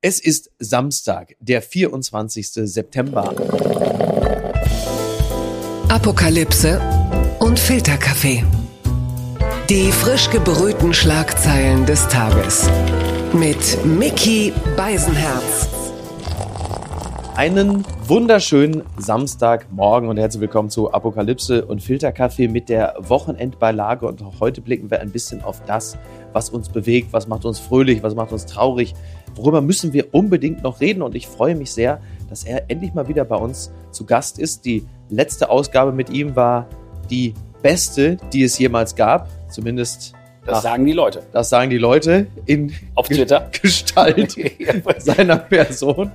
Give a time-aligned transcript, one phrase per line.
[0.00, 2.52] Es ist Samstag, der 24.
[2.52, 3.34] September.
[5.88, 6.80] Apokalypse
[7.40, 8.44] und Filterkaffee.
[9.68, 12.70] Die frisch gebrühten Schlagzeilen des Tages.
[13.32, 15.68] Mit Mickey Beisenherz.
[17.34, 24.06] Einen wunderschönen Samstagmorgen und herzlich willkommen zu Apokalypse und Filterkaffee mit der Wochenendbeilage.
[24.06, 25.98] Und auch heute blicken wir ein bisschen auf das,
[26.32, 28.94] was uns bewegt, was macht uns fröhlich, was macht uns traurig,
[29.36, 31.02] worüber müssen wir unbedingt noch reden.
[31.02, 34.64] Und ich freue mich sehr, dass er endlich mal wieder bei uns zu Gast ist.
[34.64, 36.66] Die letzte Ausgabe mit ihm war
[37.10, 39.28] die beste, die es jemals gab.
[39.50, 40.14] Zumindest
[40.48, 41.22] das sagen die Leute.
[41.32, 43.50] Das sagen die Leute in Auf Twitter.
[43.62, 44.34] Gestalt
[44.98, 46.10] seiner Person.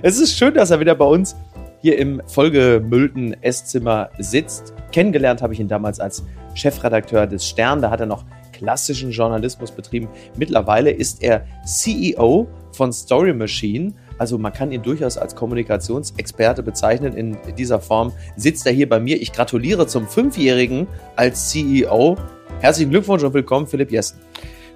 [0.00, 1.36] Es ist schön, dass er wieder bei uns
[1.82, 4.72] hier im vollgemüllten Esszimmer sitzt.
[4.92, 7.82] Kennengelernt habe ich ihn damals als Chefredakteur des Stern.
[7.82, 8.24] Da hat er noch
[8.62, 10.08] klassischen Journalismus betrieben.
[10.36, 13.92] Mittlerweile ist er CEO von Story Machine.
[14.18, 17.16] Also man kann ihn durchaus als Kommunikationsexperte bezeichnen.
[17.16, 19.20] In dieser Form sitzt er hier bei mir.
[19.20, 22.16] Ich gratuliere zum Fünfjährigen als CEO.
[22.60, 24.20] Herzlichen Glückwunsch und willkommen, Philipp Jessen.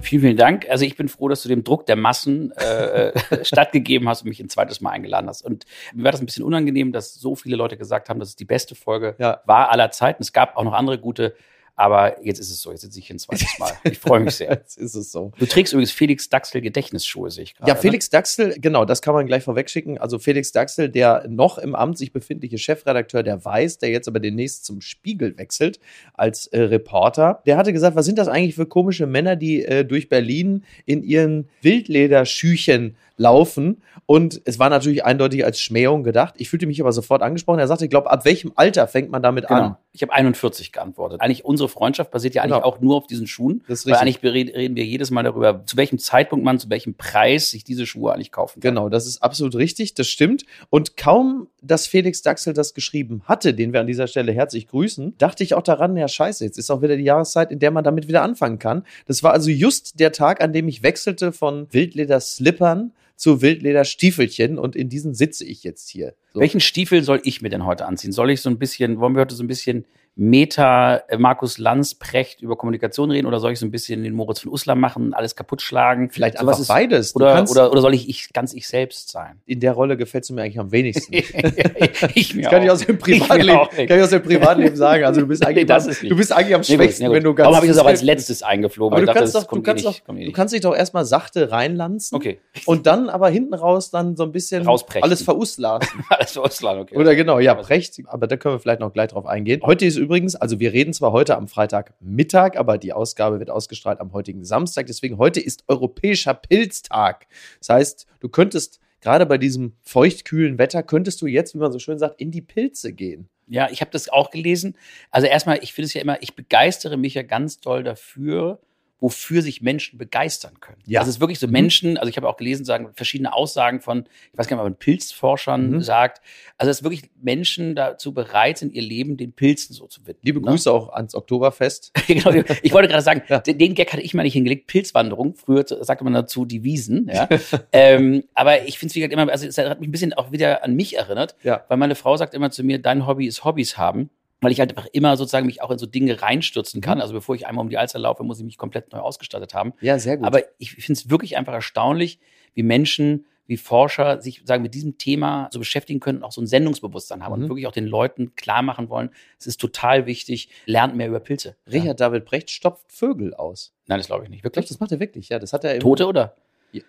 [0.00, 0.68] Vielen, vielen Dank.
[0.68, 3.12] Also ich bin froh, dass du dem Druck der Massen äh,
[3.44, 5.42] stattgegeben hast und mich ein zweites Mal eingeladen hast.
[5.42, 8.36] Und mir war das ein bisschen unangenehm, dass so viele Leute gesagt haben, dass es
[8.36, 9.42] die beste Folge ja.
[9.46, 10.24] war aller Zeiten.
[10.24, 11.36] Es gab auch noch andere gute
[11.76, 13.72] aber jetzt ist es so, jetzt sitze ich hier ein zweites Mal.
[13.84, 14.48] Ich freue mich sehr.
[14.50, 15.32] jetzt ist es so.
[15.38, 17.68] Du trägst übrigens Felix Daxel Gedächtnisschuhe, sehe ich gerade.
[17.68, 17.80] Ja, ne?
[17.80, 18.18] Felix ne?
[18.18, 19.98] Daxel, genau, das kann man gleich vorwegschicken.
[19.98, 24.20] Also Felix Daxel, der noch im Amt sich befindliche Chefredakteur der Weiß, der jetzt aber
[24.20, 25.78] demnächst zum Spiegel wechselt
[26.14, 29.84] als äh, Reporter, der hatte gesagt, was sind das eigentlich für komische Männer, die äh,
[29.84, 33.82] durch Berlin in ihren Wildlederschüchen laufen.
[34.06, 36.34] Und es war natürlich eindeutig als Schmähung gedacht.
[36.38, 37.58] Ich fühlte mich aber sofort angesprochen.
[37.58, 39.60] Er sagte, ich glaube, ab welchem Alter fängt man damit genau.
[39.60, 39.76] an?
[39.96, 41.20] Ich habe 41 geantwortet.
[41.20, 42.66] Eigentlich unsere Freundschaft basiert ja eigentlich genau.
[42.66, 43.64] auch nur auf diesen Schuhen.
[43.66, 46.94] Das ist weil eigentlich reden wir jedes Mal darüber, zu welchem Zeitpunkt man, zu welchem
[46.94, 48.74] Preis sich diese Schuhe eigentlich kaufen kann.
[48.74, 50.44] Genau, das ist absolut richtig, das stimmt.
[50.70, 55.16] Und kaum, dass Felix Daxel das geschrieben hatte, den wir an dieser Stelle herzlich grüßen,
[55.18, 57.82] dachte ich auch daran, ja scheiße, jetzt ist auch wieder die Jahreszeit, in der man
[57.82, 58.84] damit wieder anfangen kann.
[59.06, 64.76] Das war also just der Tag, an dem ich wechselte von Wildleder-Slippern zu Wildlederstiefelchen und
[64.76, 66.14] in diesen sitze ich jetzt hier.
[66.32, 66.40] So.
[66.40, 68.12] Welchen Stiefel soll ich mir denn heute anziehen?
[68.12, 69.86] Soll ich so ein bisschen, wollen wir heute so ein bisschen
[70.18, 74.14] Meta äh, Markus Lanz Precht über Kommunikation reden oder soll ich so ein bisschen den
[74.14, 76.08] Moritz von Uslar machen, alles kaputt schlagen?
[76.10, 77.14] Vielleicht so einfach ist, beides.
[77.14, 79.42] Oder, oder, oder soll ich, ich ganz ich selbst sein?
[79.44, 81.12] In der Rolle gefällst du mir eigentlich am wenigsten.
[82.14, 85.04] ich mir das kann ich aus dem Privatleben, kann ich aus dem Privatleben sagen.
[85.04, 87.44] Also du bist eigentlich, nee, du bist eigentlich am schwächsten, nee, wenn du ganz.
[87.44, 88.96] Warum habe ich das auch als letztes eingeflogen?
[88.96, 92.16] Aber du, kannst, doch, du, kannst, eh doch, du kannst dich doch erstmal sachte reinlanzen.
[92.16, 92.38] Okay.
[92.64, 96.04] Und dann aber hinten raus dann so ein bisschen alles veruslassen.
[96.08, 96.96] alles veruslassen, okay.
[96.96, 98.00] Oder genau, ja, Precht.
[98.06, 99.60] Aber da können wir vielleicht noch gleich drauf eingehen.
[99.62, 104.00] Heute ist übrigens, also wir reden zwar heute am Freitagmittag, aber die Ausgabe wird ausgestrahlt
[104.00, 104.86] am heutigen Samstag.
[104.86, 107.26] Deswegen heute ist Europäischer Pilztag.
[107.58, 111.78] Das heißt, du könntest gerade bei diesem feuchtkühlen Wetter, könntest du jetzt, wie man so
[111.78, 113.28] schön sagt, in die Pilze gehen.
[113.48, 114.76] Ja, ich habe das auch gelesen.
[115.10, 118.60] Also erstmal, ich finde es ja immer, ich begeistere mich ja ganz doll dafür,
[118.98, 120.78] wofür sich Menschen begeistern können.
[120.86, 121.00] Ja.
[121.00, 121.52] Also es ist wirklich so mhm.
[121.52, 124.70] Menschen, also ich habe auch gelesen, sagen verschiedene Aussagen von, ich weiß gar nicht, ob
[124.70, 125.82] man Pilzforschern mhm.
[125.82, 126.22] sagt,
[126.56, 130.22] also dass wirklich Menschen dazu bereit sind, ihr Leben den Pilzen so zu widmen.
[130.22, 130.46] Liebe ne?
[130.46, 131.92] Grüße auch ans Oktoberfest.
[132.06, 133.40] genau, ich wollte gerade sagen, ja.
[133.40, 137.28] den Gag hatte ich mal nicht hingelegt, Pilzwanderung, früher sagte man dazu die Wiesen, ja.
[137.72, 140.32] ähm, aber ich finde es wie gesagt immer, also es hat mich ein bisschen auch
[140.32, 141.64] wieder an mich erinnert, ja.
[141.68, 144.10] weil meine Frau sagt immer zu mir, dein Hobby ist Hobbys haben
[144.46, 146.98] weil ich halt einfach immer sozusagen mich auch in so Dinge reinstürzen kann.
[146.98, 147.02] Mhm.
[147.02, 149.72] Also bevor ich einmal um die Alster laufe, muss ich mich komplett neu ausgestattet haben.
[149.80, 150.24] Ja, sehr gut.
[150.24, 152.20] Aber ich finde es wirklich einfach erstaunlich,
[152.54, 156.40] wie Menschen, wie Forscher sich sagen mit diesem Thema so beschäftigen können und auch so
[156.40, 157.42] ein Sendungsbewusstsein haben mhm.
[157.42, 159.10] und wirklich auch den Leuten klar machen wollen,
[159.40, 161.56] es ist total wichtig, lernt mehr über Pilze.
[161.66, 161.94] Richard ja.
[161.94, 163.74] David Brecht stopft Vögel aus.
[163.88, 164.44] Nein, das glaube ich nicht.
[164.44, 164.66] Wirklich?
[164.66, 165.40] Das macht er wirklich, ja.
[165.40, 166.36] Das hat er Tote oder?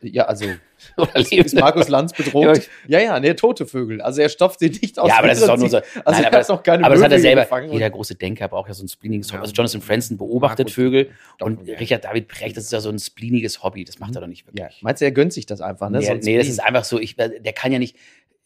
[0.02, 0.46] Ja, also
[1.16, 2.70] ist, Markus Lanz bedroht?
[2.88, 4.02] ja, ja, ne, tote Vögel.
[4.02, 5.10] Also er stopft sie nicht aus.
[5.10, 5.78] Ja, aber das ist doch nur so.
[5.78, 7.64] Also nein, er aber, hat noch keine Aber das hat er selber.
[7.66, 9.42] Jeder große Denker braucht ja so ein spleeniges Hobby.
[9.42, 11.10] Also Jonathan Franzen beobachtet Vögel
[11.40, 13.86] und Richard David Precht, das ist ja so ein spleeniges Hobby.
[13.86, 14.64] Das macht er doch nicht wirklich.
[14.64, 14.70] Ja.
[14.82, 15.90] Meinst du, er gönnt sich das einfach?
[15.90, 16.00] Ne?
[16.00, 17.00] Nee, nee das ist einfach so.
[17.00, 17.96] Ich, der kann ja nicht.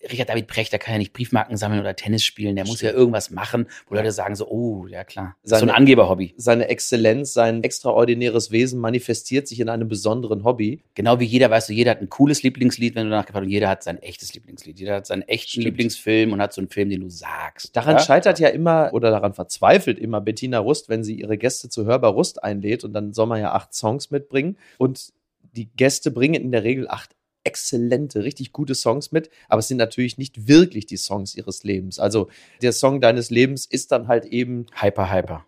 [0.10, 2.92] Richard David Precht, der kann ja nicht Briefmarken sammeln oder Tennis spielen, der muss ja
[2.92, 6.34] irgendwas machen, wo Leute sagen so, oh, ja klar, seine, so ein Angeberhobby.
[6.38, 10.84] Seine Exzellenz, sein extraordinäres Wesen manifestiert sich in einem besonderen Hobby.
[10.96, 13.70] Genau wie jeder, weißt du, jeder hat ein cooles Lieblingslied, wenn du nachgefragt und jeder
[13.70, 14.80] hat sein echtes Lieblingslied.
[14.80, 15.66] Jeder hat seinen echten Stimmt.
[15.66, 17.76] Lieblingsfilm und hat so einen Film, den du sagst.
[17.76, 18.00] Daran ja?
[18.00, 22.12] scheitert ja immer oder daran verzweifelt immer Bettina Rust, wenn sie ihre Gäste zu Hörbar
[22.12, 25.14] Rust einlädt und dann soll man ja acht Songs mitbringen und
[25.54, 29.78] die Gäste bringen in der Regel acht exzellente, richtig gute Songs mit, aber es sind
[29.78, 32.00] natürlich nicht wirklich die Songs ihres Lebens.
[32.00, 32.30] Also
[32.62, 35.46] der Song deines Lebens ist dann halt eben Hyper Hyper.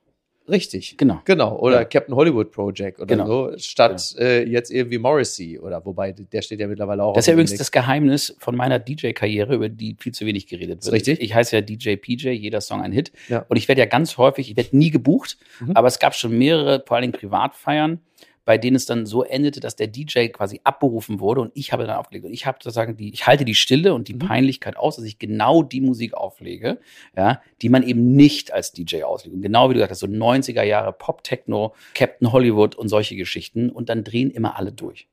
[0.50, 0.98] Richtig.
[0.98, 1.22] Genau.
[1.24, 1.58] Genau.
[1.58, 1.86] Oder ja.
[1.86, 3.52] Captain Hollywood Project oder genau.
[3.52, 4.30] so, statt genau.
[4.30, 7.14] äh, jetzt irgendwie Morrissey oder wobei der steht ja mittlerweile auch.
[7.14, 10.84] Das ist ja übrigens das Geheimnis von meiner DJ-Karriere, über die viel zu wenig geredet
[10.84, 10.94] wird.
[10.94, 11.22] Richtig.
[11.22, 13.14] Ich heiße ja DJ PJ, jeder Song ein Hit.
[13.30, 13.46] Ja.
[13.48, 15.72] Und ich werde ja ganz häufig, ich werde nie gebucht, mhm.
[15.76, 18.02] aber es gab schon mehrere, vor allen Dingen Privatfeiern,
[18.46, 21.86] bei denen es dann so endete, dass der DJ quasi abberufen wurde und ich habe
[21.86, 22.26] dann aufgelegt.
[22.26, 24.20] Und ich habe sozusagen die, ich halte die Stille und die mhm.
[24.20, 26.80] Peinlichkeit aus, dass ich genau die Musik auflege,
[27.16, 29.36] ja, die man eben nicht als DJ auslegt.
[29.36, 33.70] Und genau wie du gesagt hast, so 90er Jahre Pop-Techno, Captain Hollywood und solche Geschichten.
[33.70, 35.08] Und dann drehen immer alle durch.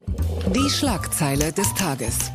[0.55, 2.31] Die Schlagzeile des Tages.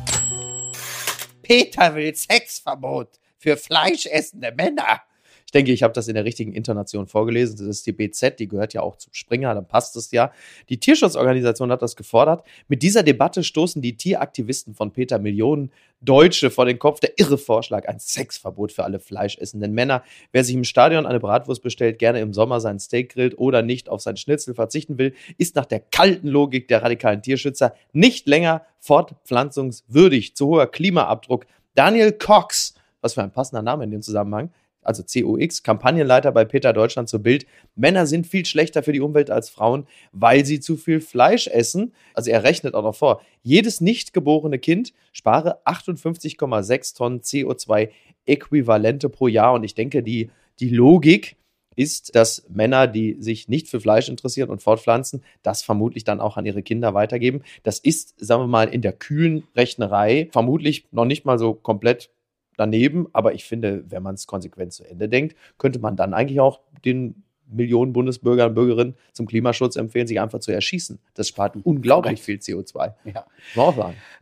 [1.42, 5.02] Peter will Sexverbot für fleischessende Männer.
[5.46, 7.56] Ich denke, ich habe das in der richtigen Intonation vorgelesen.
[7.56, 10.32] Das ist die BZ, die gehört ja auch zum Springer, dann passt es ja.
[10.68, 12.44] Die Tierschutzorganisation hat das gefordert.
[12.66, 15.70] Mit dieser Debatte stoßen die Tieraktivisten von Peter Millionen
[16.00, 16.98] Deutsche vor den Kopf.
[16.98, 20.02] Der irre Vorschlag, ein Sexverbot für alle fleischessenden Männer.
[20.32, 23.88] Wer sich im Stadion eine Bratwurst bestellt, gerne im Sommer sein Steak grillt oder nicht
[23.88, 28.66] auf sein Schnitzel verzichten will, ist nach der kalten Logik der radikalen Tierschützer nicht länger
[28.80, 30.34] fortpflanzungswürdig.
[30.34, 31.46] Zu hoher Klimaabdruck.
[31.76, 34.50] Daniel Cox, was für ein passender Name in dem Zusammenhang,
[34.86, 37.46] also COX, Kampagnenleiter bei Peter Deutschland zur Bild.
[37.74, 41.92] Männer sind viel schlechter für die Umwelt als Frauen, weil sie zu viel Fleisch essen.
[42.14, 43.20] Also er rechnet auch noch vor.
[43.42, 49.54] Jedes nicht geborene Kind spare 58,6 Tonnen CO2-Äquivalente pro Jahr.
[49.54, 50.30] Und ich denke, die,
[50.60, 51.36] die Logik
[51.76, 56.36] ist, dass Männer, die sich nicht für Fleisch interessieren und fortpflanzen, das vermutlich dann auch
[56.36, 57.42] an ihre Kinder weitergeben.
[57.62, 62.10] Das ist, sagen wir mal, in der kühlen Rechnerei vermutlich noch nicht mal so komplett
[62.56, 66.40] daneben, aber ich finde, wenn man es konsequent zu Ende denkt, könnte man dann eigentlich
[66.40, 70.98] auch den Millionen Bundesbürger und Bürgerinnen zum Klimaschutz empfehlen, sich einfach zu erschießen.
[71.14, 72.94] Das spart unglaublich viel CO2.
[73.04, 73.24] Ja.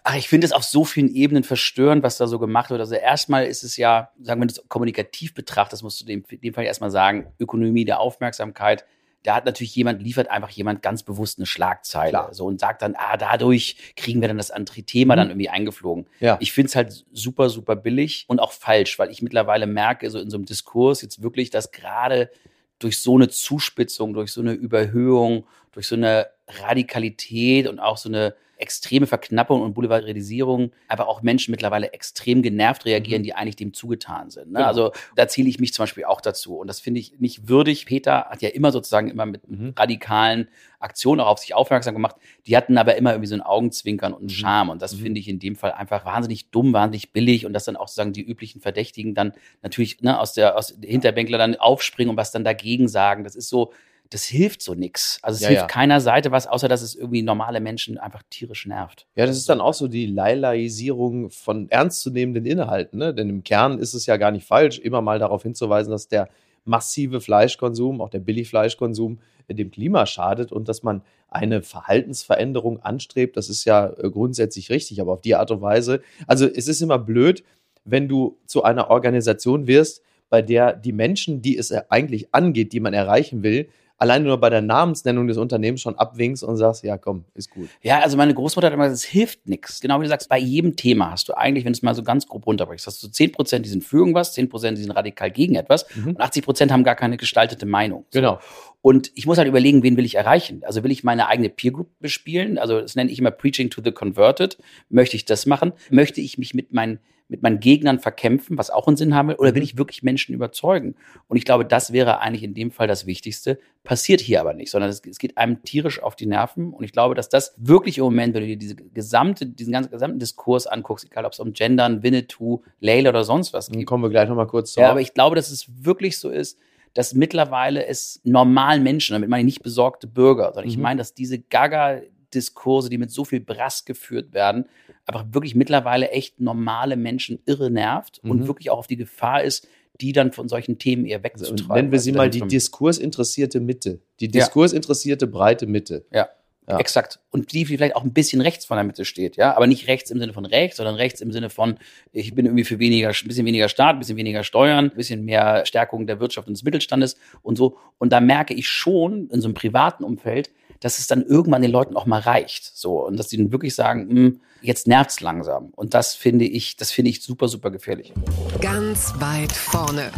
[0.02, 2.80] Ach, ich finde es auf so vielen Ebenen verstörend, was da so gemacht wird.
[2.80, 6.54] Also erstmal ist es ja, sagen wir das kommunikativ betrachtet, das musst du in dem
[6.54, 8.84] Fall erstmal sagen, Ökonomie der Aufmerksamkeit
[9.24, 12.34] da hat natürlich jemand, liefert einfach jemand ganz bewusst eine Schlagzeile Klar.
[12.34, 15.18] so und sagt dann, ah, dadurch kriegen wir dann das andere Thema mhm.
[15.18, 16.06] dann irgendwie eingeflogen.
[16.20, 16.36] Ja.
[16.40, 20.18] Ich finde es halt super, super billig und auch falsch, weil ich mittlerweile merke, so
[20.18, 22.30] in so einem Diskurs jetzt wirklich, dass gerade
[22.78, 28.10] durch so eine Zuspitzung, durch so eine Überhöhung, durch so eine Radikalität und auch so
[28.10, 33.24] eine extreme Verknappung und Boulevardisierung aber auch Menschen mittlerweile extrem genervt reagieren, mhm.
[33.24, 34.52] die eigentlich dem zugetan sind.
[34.52, 34.58] Ne?
[34.58, 34.68] Genau.
[34.68, 36.56] Also da zähle ich mich zum Beispiel auch dazu.
[36.56, 37.86] Und das finde ich nicht würdig.
[37.86, 39.74] Peter hat ja immer sozusagen immer mit mhm.
[39.76, 40.48] radikalen
[40.78, 42.16] Aktionen auch auf sich aufmerksam gemacht.
[42.46, 44.32] Die hatten aber immer irgendwie so ein Augenzwinkern und einen mhm.
[44.32, 44.70] Charme.
[44.70, 45.00] Und das mhm.
[45.00, 47.46] finde ich in dem Fall einfach wahnsinnig dumm, wahnsinnig billig.
[47.46, 50.90] Und dass dann auch sozusagen die üblichen Verdächtigen dann natürlich ne, aus der aus der
[50.90, 53.24] Hinterbänkler dann aufspringen und was dann dagegen sagen.
[53.24, 53.72] Das ist so,
[54.10, 55.18] das hilft so nix.
[55.22, 55.66] Also es ja, hilft ja.
[55.66, 59.06] keiner Seite was, außer dass es irgendwie normale Menschen einfach tierisch nervt.
[59.16, 63.14] Ja, das ist dann auch so die Leilaisierung von ernstzunehmenden Inhalten, ne?
[63.14, 66.28] Denn im Kern ist es ja gar nicht falsch, immer mal darauf hinzuweisen, dass der
[66.64, 69.18] massive Fleischkonsum, auch der Billigfleischkonsum,
[69.48, 74.70] äh, dem Klima schadet und dass man eine Verhaltensveränderung anstrebt, das ist ja äh, grundsätzlich
[74.70, 76.02] richtig, aber auf die Art und Weise.
[76.26, 77.42] Also es ist immer blöd,
[77.84, 82.80] wenn du zu einer Organisation wirst, bei der die Menschen, die es eigentlich angeht, die
[82.80, 83.68] man erreichen will,
[84.04, 87.68] alleine nur bei der Namensnennung des Unternehmens schon abwinkst und sagst, ja komm, ist gut.
[87.82, 89.80] Ja, also meine Großmutter hat immer gesagt, es hilft nichts.
[89.80, 92.02] Genau wie du sagst, bei jedem Thema hast du eigentlich, wenn du es mal so
[92.02, 94.92] ganz grob runterbrichst, hast du 10 Prozent, die sind für irgendwas, 10 Prozent, die sind
[94.92, 96.08] radikal gegen etwas mhm.
[96.08, 98.04] und 80 Prozent haben gar keine gestaltete Meinung.
[98.10, 98.20] So.
[98.20, 98.38] Genau.
[98.82, 100.62] Und ich muss halt überlegen, wen will ich erreichen?
[100.64, 102.58] Also will ich meine eigene Peer Group bespielen?
[102.58, 104.58] Also das nenne ich immer Preaching to the Converted.
[104.90, 105.72] Möchte ich das machen?
[105.88, 106.98] Möchte ich mich mit meinen
[107.28, 109.64] mit meinen Gegnern verkämpfen, was auch einen Sinn haben will, oder will mhm.
[109.64, 110.94] ich wirklich Menschen überzeugen?
[111.26, 113.58] Und ich glaube, das wäre eigentlich in dem Fall das Wichtigste.
[113.82, 116.72] Passiert hier aber nicht, sondern es, es geht einem tierisch auf die Nerven.
[116.72, 119.90] Und ich glaube, dass das wirklich im Moment, wenn du dir diese gesamte, diesen ganzen
[119.90, 123.86] gesamten Diskurs anguckst, egal ob es um Gendern, Winnetou, Layla oder sonst was geht.
[123.86, 124.80] Kommen wir gleich nochmal kurz zu.
[124.80, 126.58] Ja, aber ich glaube, dass es wirklich so ist,
[126.94, 130.70] dass mittlerweile es normalen Menschen, damit meine ich nicht besorgte Bürger, sondern mhm.
[130.70, 132.00] ich meine, dass diese Gaga
[132.34, 134.66] Diskurse, die mit so viel Brass geführt werden,
[135.06, 138.30] einfach wirklich mittlerweile echt normale Menschen irre nervt mhm.
[138.30, 139.68] und wirklich auch auf die Gefahr ist,
[140.00, 141.70] die dann von solchen Themen eher also wegzutreiben.
[141.70, 144.00] Also nennen wir sie mal die diskursinteressierte Mitte.
[144.20, 146.04] Die diskursinteressierte breite Mitte.
[146.12, 146.28] Ja.
[146.66, 146.78] Ja.
[146.78, 147.20] Exakt.
[147.30, 149.54] Und die vielleicht auch ein bisschen rechts von der Mitte steht, ja.
[149.54, 151.76] Aber nicht rechts im Sinne von rechts, sondern rechts im Sinne von,
[152.10, 155.24] ich bin irgendwie für weniger, ein bisschen weniger Staat, ein bisschen weniger Steuern, ein bisschen
[155.26, 157.76] mehr Stärkung der Wirtschaft und des Mittelstandes und so.
[157.98, 160.50] Und da merke ich schon in so einem privaten Umfeld,
[160.84, 162.76] dass es dann irgendwann den Leuten auch mal reicht.
[162.76, 163.06] So.
[163.06, 165.70] Und dass die dann wirklich sagen, hm, jetzt nervt's langsam.
[165.74, 168.12] Und das finde ich, das finde ich super, super gefährlich.
[168.60, 170.12] Ganz weit vorne.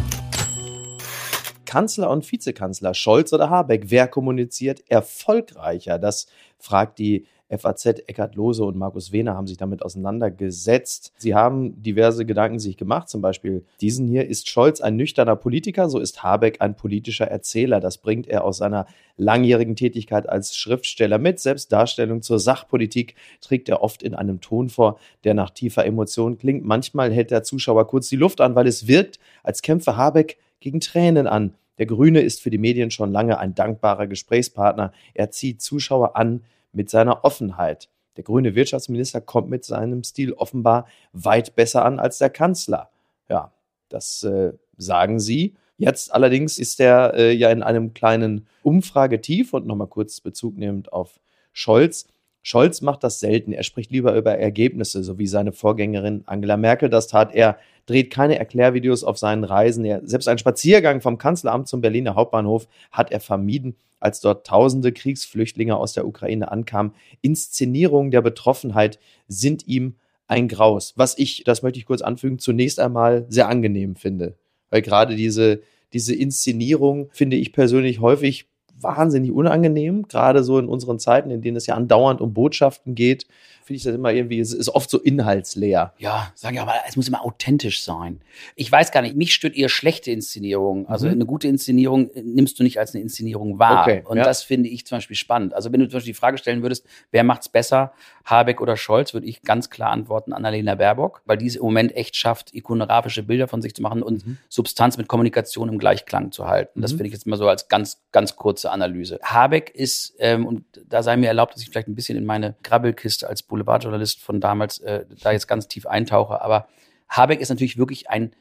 [1.63, 5.99] Kanzler und Vizekanzler Scholz oder Habeck, wer kommuniziert erfolgreicher?
[5.99, 6.27] Das
[6.59, 11.13] fragt die FAZ, Eckhard Lose und Markus Wehner haben sich damit auseinandergesetzt.
[11.17, 14.27] Sie haben diverse Gedanken sich gemacht, zum Beispiel diesen hier.
[14.27, 17.79] Ist Scholz ein nüchterner Politiker, so ist Habeck ein politischer Erzähler.
[17.79, 18.85] Das bringt er aus seiner
[19.15, 21.39] langjährigen Tätigkeit als Schriftsteller mit.
[21.39, 26.37] Selbst Darstellung zur Sachpolitik trägt er oft in einem Ton vor, der nach tiefer Emotion
[26.37, 26.65] klingt.
[26.65, 30.81] Manchmal hält der Zuschauer kurz die Luft an, weil es wirkt, als kämpfe Habeck gegen
[30.81, 31.53] Tränen an.
[31.77, 34.91] Der Grüne ist für die Medien schon lange ein dankbarer Gesprächspartner.
[35.13, 36.41] Er zieht Zuschauer an
[36.77, 37.89] mit seiner Offenheit.
[38.15, 42.89] Der grüne Wirtschaftsminister kommt mit seinem Stil offenbar weit besser an als der Kanzler.
[43.29, 43.51] Ja,
[43.89, 45.55] das äh, sagen sie.
[45.77, 50.93] Jetzt allerdings ist er äh, ja in einem kleinen Umfragetief und nochmal kurz Bezug nehmend
[50.93, 51.19] auf
[51.51, 52.07] Scholz.
[52.41, 53.51] Scholz macht das selten.
[53.51, 57.35] Er spricht lieber über Ergebnisse, so wie seine Vorgängerin Angela Merkel das tat.
[57.35, 57.57] Er
[57.87, 59.83] dreht keine Erklärvideos auf seinen Reisen.
[59.83, 64.91] Er, selbst einen Spaziergang vom Kanzleramt zum Berliner Hauptbahnhof hat er vermieden, als dort tausende
[64.91, 66.93] Kriegsflüchtlinge aus der Ukraine ankamen.
[67.21, 69.95] Inszenierungen der Betroffenheit sind ihm
[70.27, 74.37] ein Graus, was ich, das möchte ich kurz anfügen, zunächst einmal sehr angenehm finde.
[74.69, 75.61] Weil gerade diese,
[75.93, 78.47] diese Inszenierung finde ich persönlich häufig
[78.79, 83.25] wahnsinnig unangenehm, gerade so in unseren Zeiten, in denen es ja andauernd um Botschaften geht,
[83.67, 85.93] finde ich das immer irgendwie, es ist oft so inhaltsleer.
[85.97, 88.21] Ja, sage ich aber, es muss immer authentisch sein.
[88.55, 90.87] Ich weiß gar nicht, mich stört eher schlechte Inszenierung.
[90.87, 91.13] Also mhm.
[91.13, 93.81] eine gute Inszenierung nimmst du nicht als eine Inszenierung wahr.
[93.81, 94.23] Okay, Und ja.
[94.23, 95.53] das finde ich zum Beispiel spannend.
[95.53, 97.91] Also wenn du zum Beispiel die Frage stellen würdest, wer macht's besser,
[98.23, 101.95] Habeck oder Scholz, würde ich ganz klar antworten Annalena Baerbock, weil die es im Moment
[101.95, 104.37] echt schafft, ikonografische Bilder von sich zu machen und mhm.
[104.47, 106.81] Substanz mit Kommunikation im Gleichklang zu halten.
[106.81, 106.97] Das mhm.
[106.97, 109.19] finde ich jetzt mal so als ganz, ganz kurze Analyse.
[109.23, 112.55] Habeck ist, ähm, und da sei mir erlaubt, dass ich vielleicht ein bisschen in meine
[112.63, 116.41] Grabbelkiste als Boulevardjournalist von damals äh, da jetzt ganz tief eintauche.
[116.41, 116.67] Aber
[117.09, 118.31] Habeck ist natürlich wirklich ein,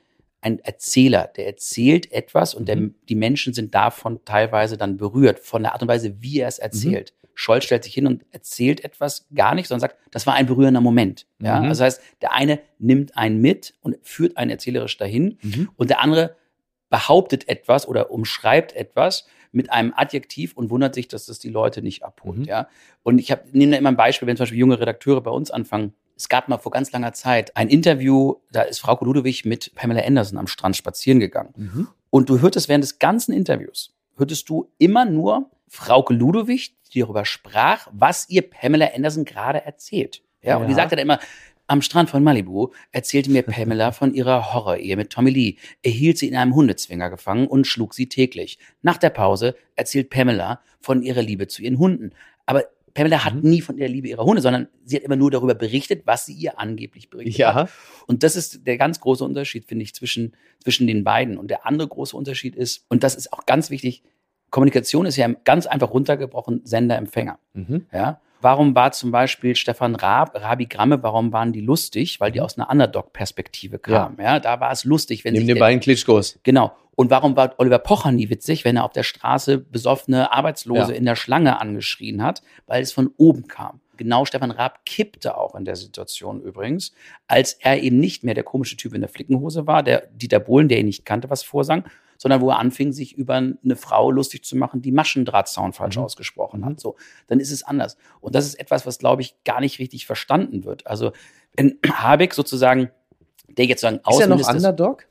[0.41, 2.95] ein Erzähler, der erzählt etwas und der, mhm.
[3.09, 6.59] die Menschen sind davon teilweise dann berührt, von der Art und Weise, wie er es
[6.59, 7.13] erzählt.
[7.13, 7.27] Mhm.
[7.35, 10.81] Scholz stellt sich hin und erzählt etwas gar nicht, sondern sagt, das war ein berührender
[10.81, 11.27] Moment.
[11.39, 11.61] Ja?
[11.61, 11.69] Mhm.
[11.69, 15.69] Also das heißt, der eine nimmt einen mit und führt einen erzählerisch dahin mhm.
[15.77, 16.37] und der andere
[16.89, 21.83] behauptet etwas oder umschreibt etwas mit einem Adjektiv und wundert sich, dass das die Leute
[21.83, 22.39] nicht abholt.
[22.39, 22.45] Mhm.
[22.45, 22.69] Ja?
[23.03, 25.95] Und ich nehme da immer ein Beispiel, wenn zum Beispiel junge Redakteure bei uns anfangen.
[26.15, 30.03] Es gab mal vor ganz langer Zeit ein Interview, da ist Frau Ludwig mit Pamela
[30.03, 31.55] Anderson am Strand spazieren gegangen.
[31.57, 31.89] Mhm.
[32.11, 37.25] Und du hörtest während des ganzen Interviews, hörtest du immer nur Frauke Ludwig, die darüber
[37.25, 40.23] sprach, was ihr Pamela Anderson gerade erzählt.
[40.43, 40.57] Ja, ja.
[40.59, 41.19] und die sagte dann immer,
[41.67, 45.57] am Strand von Malibu erzählte mir Pamela von ihrer Horror-Ehe mit Tommy Lee.
[45.83, 48.59] Er hielt sie in einem Hundezwinger gefangen und schlug sie täglich.
[48.83, 52.13] Nach der Pause erzählt Pamela von ihrer Liebe zu ihren Hunden.
[52.47, 53.51] Aber Pamela hat mhm.
[53.51, 56.33] nie von der Liebe ihrer Hunde, sondern sie hat immer nur darüber berichtet, was sie
[56.33, 57.55] ihr angeblich berichtet ja.
[57.55, 57.71] hat.
[58.07, 61.37] Und das ist der ganz große Unterschied, finde ich, zwischen, zwischen den beiden.
[61.37, 64.03] Und der andere große Unterschied ist, und das ist auch ganz wichtig,
[64.51, 67.39] Kommunikation ist ja ganz einfach runtergebrochen Sender-Empfänger.
[67.53, 67.87] Mhm.
[67.93, 68.23] Ja?
[68.41, 72.21] Warum war zum Beispiel Stefan Raab, Rabi Gramme, warum waren die lustig?
[72.21, 72.45] Weil die mhm.
[72.45, 74.17] aus einer Underdog-Perspektive kamen.
[74.19, 74.35] Ja.
[74.35, 74.41] ja.
[74.41, 76.39] da war es lustig, wenn Neben den beiden Klitschkos.
[76.43, 76.73] Genau.
[76.95, 80.99] Und warum war Oliver Pocher nie witzig, wenn er auf der Straße besoffene Arbeitslose ja.
[80.99, 82.43] in der Schlange angeschrien hat?
[82.67, 83.81] Weil es von oben kam.
[83.99, 86.93] Genau Stefan Raab kippte auch in der Situation übrigens,
[87.27, 90.69] als er eben nicht mehr der komische Typ in der Flickenhose war, der Dieter Bohlen,
[90.69, 91.85] der ihn nicht kannte, was vorsang,
[92.19, 96.05] sondern wo er anfing, sich über eine Frau lustig zu machen, die Maschendrahtzaun falsch mhm.
[96.05, 96.73] ausgesprochen hat.
[96.73, 96.79] Mhm.
[96.79, 96.97] So,
[97.27, 97.97] dann ist es anders.
[98.21, 100.87] Und das ist etwas, was, glaube ich, gar nicht richtig verstanden wird.
[100.87, 101.13] Also,
[101.57, 102.91] wenn Habeck sozusagen,
[103.49, 105.07] der jetzt sagen, Ist er noch Underdog?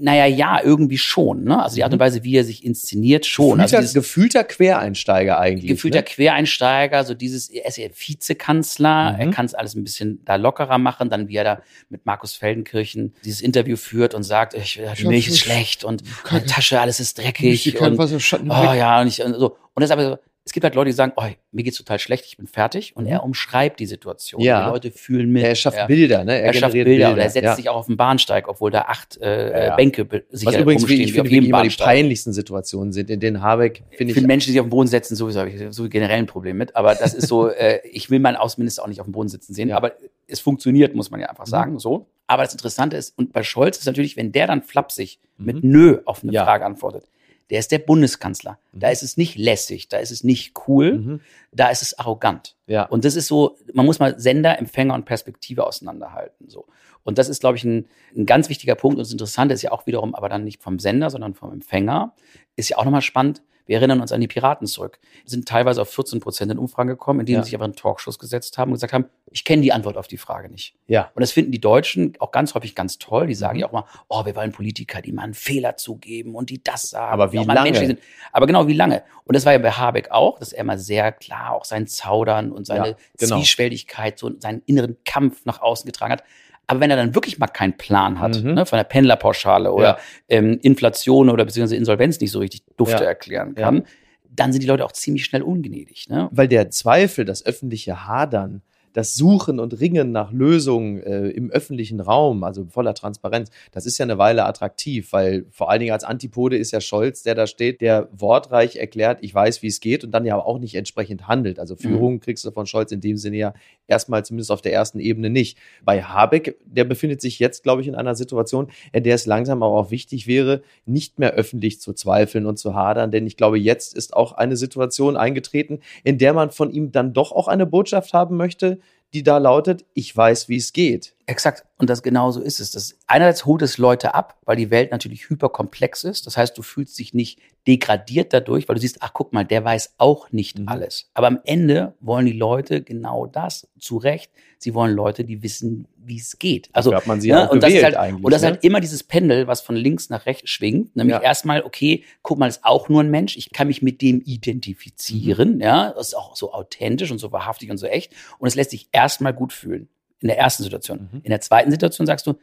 [0.00, 1.42] Naja, ja, irgendwie schon.
[1.42, 1.60] Ne?
[1.60, 2.04] Also die Art und mhm.
[2.04, 3.58] Weise, wie er sich inszeniert, schon.
[3.58, 5.66] Gefühlter, also gefühlter Quereinsteiger eigentlich.
[5.66, 6.04] Gefühlter ne?
[6.04, 9.20] Quereinsteiger, so dieses, er ist ja Vizekanzler, mhm.
[9.20, 12.36] er kann es alles ein bisschen da lockerer machen, dann wie er da mit Markus
[12.36, 17.00] Feldenkirchen dieses Interview führt und sagt, ich, die Milch ist schlecht und meine Tasche, alles
[17.00, 17.76] ist dreckig.
[17.80, 19.56] Und, oh ja, und ich, und so.
[19.74, 20.18] Und das ist aber so,
[20.48, 22.96] es gibt halt Leute, die sagen, oh, mir geht's total schlecht, ich bin fertig.
[22.96, 24.40] Und er umschreibt die Situation.
[24.40, 24.64] Ja.
[24.64, 25.42] Die Leute fühlen mit.
[25.42, 26.40] Er schafft er, Bilder, ne?
[26.40, 27.54] Er, er schafft Bilder, Bilder, und er setzt ja.
[27.54, 29.76] sich auch auf den Bahnsteig, obwohl da acht äh, ja.
[29.76, 33.82] Bänke sich Was übrigens, wie ich finde, immer die peinlichsten Situationen sind, in denen Habeck,
[33.90, 34.18] finde ich.
[34.18, 36.56] Für Menschen, die sich auf den Boden setzen, sowieso habe ich so generell ein Problem
[36.56, 36.74] mit.
[36.74, 39.52] Aber das ist so, äh, ich will meinen Außenminister auch nicht auf dem Boden sitzen
[39.52, 39.70] sehen.
[39.70, 39.92] Aber
[40.26, 41.50] es funktioniert, muss man ja einfach mhm.
[41.50, 41.78] sagen, mhm.
[41.78, 42.06] so.
[42.26, 45.44] Aber das Interessante ist, und bei Scholz ist natürlich, wenn der dann flapsig mhm.
[45.44, 47.04] mit Nö auf eine Frage antwortet,
[47.50, 48.58] der ist der Bundeskanzler.
[48.72, 48.80] Mhm.
[48.80, 51.20] Da ist es nicht lässig, da ist es nicht cool, mhm.
[51.52, 52.56] da ist es arrogant.
[52.66, 52.84] Ja.
[52.84, 56.48] Und das ist so, man muss mal Sender, Empfänger und Perspektive auseinanderhalten.
[56.48, 56.66] So.
[57.04, 57.86] Und das ist, glaube ich, ein,
[58.16, 58.98] ein ganz wichtiger Punkt.
[58.98, 62.14] Und das Interessante ist ja auch wiederum, aber dann nicht vom Sender, sondern vom Empfänger.
[62.56, 64.98] Ist ja auch nochmal spannend, Wir erinnern uns an die Piraten zurück.
[65.22, 67.42] Wir sind teilweise auf 14 Prozent in Umfragen gekommen, indem ja.
[67.42, 70.08] sie sich aber einen Talkshows gesetzt haben und gesagt haben, ich kenne die Antwort auf
[70.08, 70.74] die Frage nicht.
[70.86, 71.10] Ja.
[71.14, 73.26] Und das finden die Deutschen auch ganz häufig ganz toll.
[73.26, 73.60] Die sagen mhm.
[73.60, 76.88] ja auch mal, oh, wir wollen Politiker, die mal einen Fehler zugeben und die das
[76.88, 77.12] sagen.
[77.12, 77.98] Aber wie lange?
[78.32, 79.02] Aber genau, wie lange?
[79.24, 82.50] Und das war ja bei Habeck auch, dass er mal sehr klar auch sein Zaudern
[82.50, 83.36] und seine ja, genau.
[83.36, 86.24] Zwiespältigkeit, so seinen inneren Kampf nach außen getragen hat.
[86.68, 88.54] Aber wenn er dann wirklich mal keinen Plan hat, mhm.
[88.54, 89.98] ne, von der Pendlerpauschale oder ja.
[90.28, 93.08] ähm, Inflation oder beziehungsweise Insolvenz nicht so richtig dufte ja.
[93.08, 93.82] erklären kann, ja.
[94.30, 96.08] dann sind die Leute auch ziemlich schnell ungnädig.
[96.10, 96.28] Ne?
[96.30, 102.00] Weil der Zweifel, das öffentliche Hadern, das Suchen und Ringen nach Lösungen äh, im öffentlichen
[102.00, 106.04] Raum, also voller Transparenz, das ist ja eine Weile attraktiv, weil vor allen Dingen als
[106.04, 110.04] Antipode ist ja Scholz, der da steht, der wortreich erklärt, ich weiß, wie es geht
[110.04, 111.58] und dann ja auch nicht entsprechend handelt.
[111.58, 112.20] Also Führung mhm.
[112.20, 113.54] kriegst du von Scholz in dem Sinne ja
[113.86, 115.58] erstmal zumindest auf der ersten Ebene nicht.
[115.84, 119.62] Bei Habeck, der befindet sich jetzt, glaube ich, in einer Situation, in der es langsam
[119.62, 123.58] aber auch wichtig wäre, nicht mehr öffentlich zu zweifeln und zu hadern, denn ich glaube,
[123.58, 127.66] jetzt ist auch eine Situation eingetreten, in der man von ihm dann doch auch eine
[127.66, 128.78] Botschaft haben möchte,
[129.14, 131.14] die da lautet, ich weiß, wie es geht.
[131.26, 131.64] Exakt.
[131.78, 132.72] Und das genau so ist es.
[132.72, 136.26] Das, einerseits holt es Leute ab, weil die Welt natürlich hyperkomplex ist.
[136.26, 139.62] Das heißt, du fühlst dich nicht degradiert dadurch, weil du siehst, ach guck mal, der
[139.62, 140.68] weiß auch nicht mhm.
[140.68, 141.10] alles.
[141.12, 144.32] Aber am Ende wollen die Leute genau das, zu Recht.
[144.56, 146.70] Sie wollen Leute, die wissen, wie es geht.
[146.72, 148.24] Also hat man sie ne, und das ist halt, eigentlich.
[148.24, 148.48] Und das ne?
[148.48, 150.96] ist halt immer dieses Pendel, was von links nach rechts schwingt.
[150.96, 151.22] Nämlich ja.
[151.22, 153.36] erstmal, okay, guck mal, ist auch nur ein Mensch.
[153.36, 155.56] Ich kann mich mit dem identifizieren.
[155.56, 155.60] Mhm.
[155.60, 158.14] Ja, das ist auch so authentisch und so wahrhaftig und so echt.
[158.38, 159.88] Und es lässt sich erstmal gut fühlen
[160.20, 161.10] in der ersten Situation.
[161.12, 161.20] Mhm.
[161.22, 162.34] In der zweiten Situation sagst du,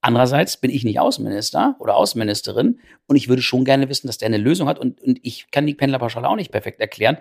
[0.00, 4.26] andererseits bin ich nicht Außenminister oder Außenministerin und ich würde schon gerne wissen, dass der
[4.26, 7.18] eine Lösung hat und, und ich kann die Pendlerpauschale auch nicht perfekt erklären,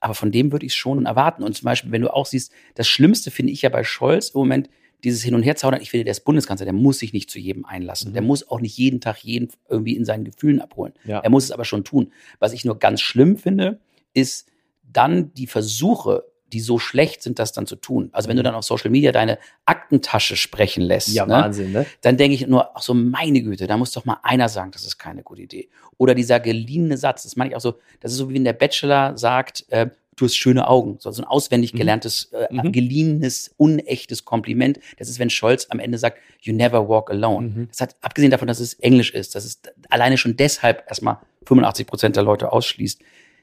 [0.00, 1.42] aber von dem würde ich es schon erwarten.
[1.42, 4.40] Und zum Beispiel, wenn du auch siehst, das Schlimmste finde ich ja bei Scholz im
[4.40, 4.68] Moment,
[5.04, 7.64] dieses Hin- und Herzaudern, ich finde, der ist Bundeskanzler, der muss sich nicht zu jedem
[7.64, 8.10] einlassen.
[8.10, 8.14] Mhm.
[8.14, 10.92] Der muss auch nicht jeden Tag jeden irgendwie in seinen Gefühlen abholen.
[11.04, 11.20] Ja.
[11.20, 12.12] Er muss es aber schon tun.
[12.40, 13.80] Was ich nur ganz schlimm finde,
[14.12, 14.50] ist
[14.82, 18.10] dann die Versuche, die so schlecht sind, das dann zu tun.
[18.12, 18.44] Also wenn du mhm.
[18.44, 21.86] dann auf Social Media deine Aktentasche sprechen lässt, ja, ne, Wahnsinn, ne?
[22.00, 24.84] dann denke ich nur, ach so, meine Güte, da muss doch mal einer sagen, das
[24.84, 25.68] ist keine gute Idee.
[25.96, 28.52] Oder dieser geliehene Satz, das meine ich auch so, das ist so wie wenn der
[28.52, 29.88] Bachelor sagt, äh,
[30.18, 30.96] du hast schöne Augen.
[30.98, 31.78] So, ein auswendig mhm.
[31.78, 32.72] gelerntes, äh, mhm.
[32.72, 34.80] geliehenes, unechtes Kompliment.
[34.98, 37.48] Das ist, wenn Scholz am Ende sagt, you never walk alone.
[37.48, 37.68] Mhm.
[37.68, 41.86] Das hat, abgesehen davon, dass es Englisch ist, dass es alleine schon deshalb erstmal 85
[41.86, 43.00] Prozent der Leute ausschließt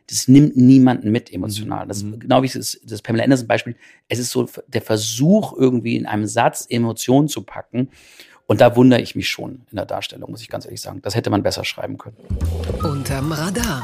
[0.09, 1.88] das nimmt niemanden mit emotional.
[1.88, 2.19] Das mhm.
[2.19, 3.75] genau wie das, das Pamela Anderson Beispiel.
[4.07, 7.89] Es ist so der Versuch irgendwie in einem Satz Emotionen zu packen.
[8.47, 11.01] Und da wundere ich mich schon in der Darstellung, muss ich ganz ehrlich sagen.
[11.01, 12.18] Das hätte man besser schreiben können.
[12.83, 13.83] Unterm Radar.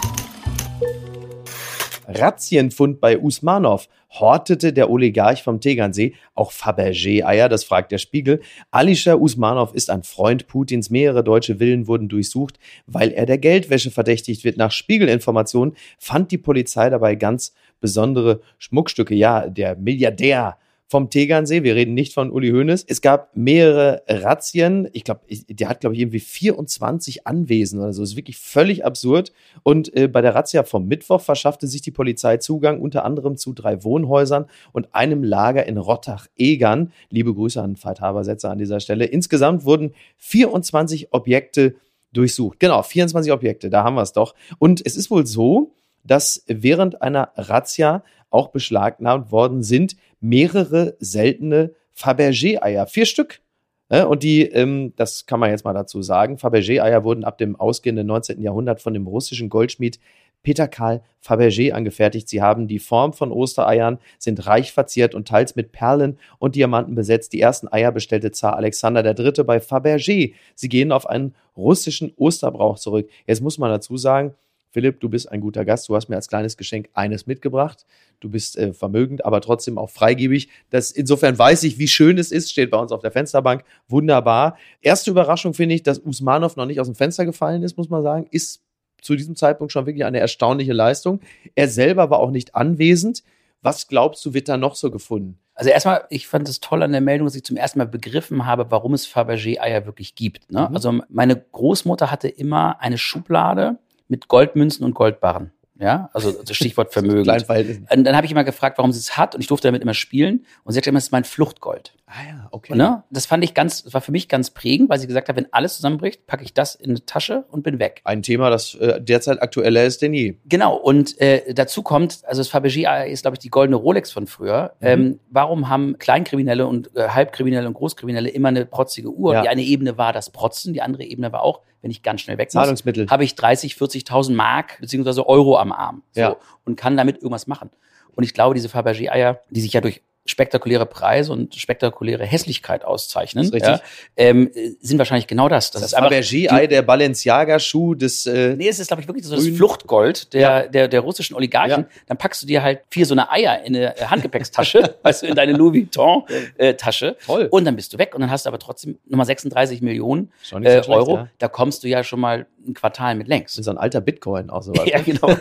[2.15, 3.87] Razzienfund bei Usmanov.
[4.11, 7.47] Hortete der Oligarch vom Tegernsee auch Fabergé-Eier?
[7.47, 8.41] Das fragt der Spiegel.
[8.69, 10.89] Alischer Usmanov ist ein Freund Putins.
[10.89, 14.57] Mehrere deutsche Villen wurden durchsucht, weil er der Geldwäsche verdächtigt wird.
[14.57, 19.15] Nach Spiegelinformationen fand die Polizei dabei ganz besondere Schmuckstücke.
[19.15, 20.57] Ja, der Milliardär
[20.91, 21.63] vom Tegernsee.
[21.63, 22.83] Wir reden nicht von Uli Hoeneß.
[22.85, 24.89] Es gab mehrere Razzien.
[24.91, 28.01] Ich glaube, der hat, glaube ich, irgendwie 24 Anwesen oder so.
[28.01, 29.31] Das ist wirklich völlig absurd.
[29.63, 33.53] Und äh, bei der Razzia vom Mittwoch verschaffte sich die Polizei Zugang unter anderem zu
[33.53, 36.91] drei Wohnhäusern und einem Lager in Rottach-Egern.
[37.09, 39.05] Liebe Grüße an Veit an dieser Stelle.
[39.05, 41.75] Insgesamt wurden 24 Objekte
[42.11, 42.59] durchsucht.
[42.59, 44.35] Genau, 24 Objekte, da haben wir es doch.
[44.59, 45.71] Und es ist wohl so,
[46.03, 52.87] dass während einer Razzia auch beschlagnahmt worden sind mehrere seltene Fabergé-Eier.
[52.87, 53.41] Vier Stück.
[53.89, 58.07] Und die, ähm, das kann man jetzt mal dazu sagen, Fabergé-Eier wurden ab dem ausgehenden
[58.07, 58.41] 19.
[58.41, 59.99] Jahrhundert von dem russischen Goldschmied
[60.43, 62.27] Peter Karl Fabergé angefertigt.
[62.27, 66.95] Sie haben die Form von Ostereiern, sind reich verziert und teils mit Perlen und Diamanten
[66.95, 67.33] besetzt.
[67.33, 69.43] Die ersten Eier bestellte Zar Alexander III.
[69.43, 70.33] bei Fabergé.
[70.55, 73.09] Sie gehen auf einen russischen Osterbrauch zurück.
[73.27, 74.33] Jetzt muss man dazu sagen,
[74.71, 75.87] Philipp, du bist ein guter Gast.
[75.89, 77.85] Du hast mir als kleines Geschenk eines mitgebracht.
[78.19, 80.49] Du bist äh, vermögend, aber trotzdem auch freigebig.
[80.69, 82.51] Das, insofern weiß ich, wie schön es ist.
[82.51, 83.63] Steht bei uns auf der Fensterbank.
[83.87, 84.57] Wunderbar.
[84.81, 88.01] Erste Überraschung finde ich, dass Usmanov noch nicht aus dem Fenster gefallen ist, muss man
[88.01, 88.27] sagen.
[88.31, 88.63] Ist
[89.01, 91.19] zu diesem Zeitpunkt schon wirklich eine erstaunliche Leistung.
[91.55, 93.23] Er selber war auch nicht anwesend.
[93.61, 95.37] Was glaubst du, wird da noch so gefunden?
[95.53, 98.45] Also erstmal, ich fand es toll an der Meldung, dass ich zum ersten Mal begriffen
[98.45, 100.51] habe, warum es Fabergé-Eier wirklich gibt.
[100.51, 100.67] Ne?
[100.67, 100.75] Mhm.
[100.75, 103.77] Also meine Großmutter hatte immer eine Schublade
[104.11, 105.51] mit Goldmünzen und Goldbarren.
[105.81, 107.27] Ja, also, also Stichwort Vermögen.
[107.27, 109.95] Und dann habe ich immer gefragt, warum sie es hat und ich durfte damit immer
[109.95, 111.95] spielen und sie hat immer, das ist mein Fluchtgold.
[112.05, 112.75] Ah ja, okay.
[112.75, 113.03] ne?
[113.09, 115.51] Das fand ich ganz, das war für mich ganz prägend, weil sie gesagt hat, wenn
[115.51, 118.01] alles zusammenbricht, packe ich das in eine Tasche und bin weg.
[118.03, 120.35] Ein Thema, das äh, derzeit aktueller ist denn je.
[120.45, 124.27] Genau, und äh, dazu kommt, also das Fabergé ist, glaube ich, die goldene Rolex von
[124.27, 124.73] früher.
[124.81, 124.87] Mhm.
[124.87, 129.33] Ähm, warum haben Kleinkriminelle und äh, Halbkriminelle und Großkriminelle immer eine protzige Uhr?
[129.33, 129.41] Ja.
[129.41, 132.37] Die eine Ebene war das Protzen, die andere Ebene war auch, wenn ich ganz schnell
[132.37, 136.35] weg muss, habe ich 30, 40.000 Mark beziehungsweise Euro am am Arm so, ja.
[136.65, 137.69] und kann damit irgendwas machen.
[138.13, 143.51] Und ich glaube, diese Fabergé-Eier, die sich ja durch spektakuläre Preise und spektakuläre Hässlichkeit auszeichnen,
[143.53, 143.79] ja,
[144.15, 145.71] ähm, sind wahrscheinlich genau das.
[145.71, 149.25] Das, das ist einfach Fabergé-Ei, der Balenciaga-Schuh des äh, Nee, es ist, glaube ich, wirklich
[149.25, 150.67] so das Fluchtgold der, ja.
[150.67, 151.83] der, der russischen Oligarchen.
[151.83, 151.89] Ja.
[152.07, 155.35] Dann packst du dir halt vier so eine Eier in eine Handgepäckstasche, weißt du, in
[155.35, 157.07] deine Louis Vuitton-Tasche.
[157.07, 157.47] Äh, Toll.
[157.49, 160.81] Und dann bist du weg und dann hast du aber trotzdem nochmal 36 Millionen äh,
[160.87, 161.17] Euro.
[161.17, 161.27] Ja.
[161.39, 163.53] Da kommst du ja schon mal ein Quartal mit längs.
[163.53, 164.73] So ein alter Bitcoin auch so.
[164.85, 165.35] ja, genau.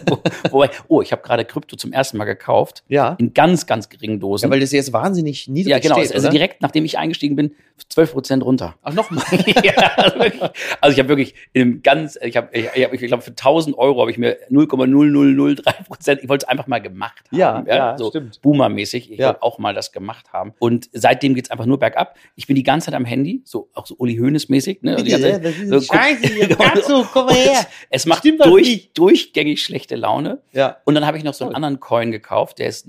[0.50, 2.82] Wobei, oh, ich habe gerade Krypto zum ersten Mal gekauft.
[2.88, 3.16] Ja.
[3.18, 4.46] In ganz, ganz geringen Dosen.
[4.46, 5.96] Ja, weil das jetzt wahnsinnig niedrig Ja, genau.
[5.96, 6.32] Steht, also oder?
[6.32, 7.54] direkt, nachdem ich eingestiegen bin,
[7.88, 8.76] 12 Prozent runter.
[8.82, 9.24] Ach, nochmal.
[9.64, 13.30] ja, also, also ich habe wirklich in ganz, ich habe, ich, ich, ich glaube, für
[13.30, 17.38] 1000 Euro habe ich mir 0,0003 Prozent, ich wollte es einfach mal gemacht haben.
[17.38, 18.40] Ja, ja, ja so stimmt.
[18.42, 19.10] Boomer-mäßig.
[19.10, 19.28] Ich ja.
[19.28, 20.52] wollte auch mal das gemacht haben.
[20.58, 22.16] Und seitdem geht's einfach nur bergab.
[22.36, 24.78] Ich bin die ganze Zeit am Handy, so auch so Uli Hoeneß-mäßig.
[24.82, 24.96] Ne?
[25.04, 27.66] Ja, das ist so, Scheiße, kannst du, komm mal her.
[27.88, 30.42] Es macht durch, durchgängig schlechte Laune.
[30.52, 30.76] Ja.
[30.84, 32.88] Und dann habe ich noch so einen anderen Coin gekauft, der ist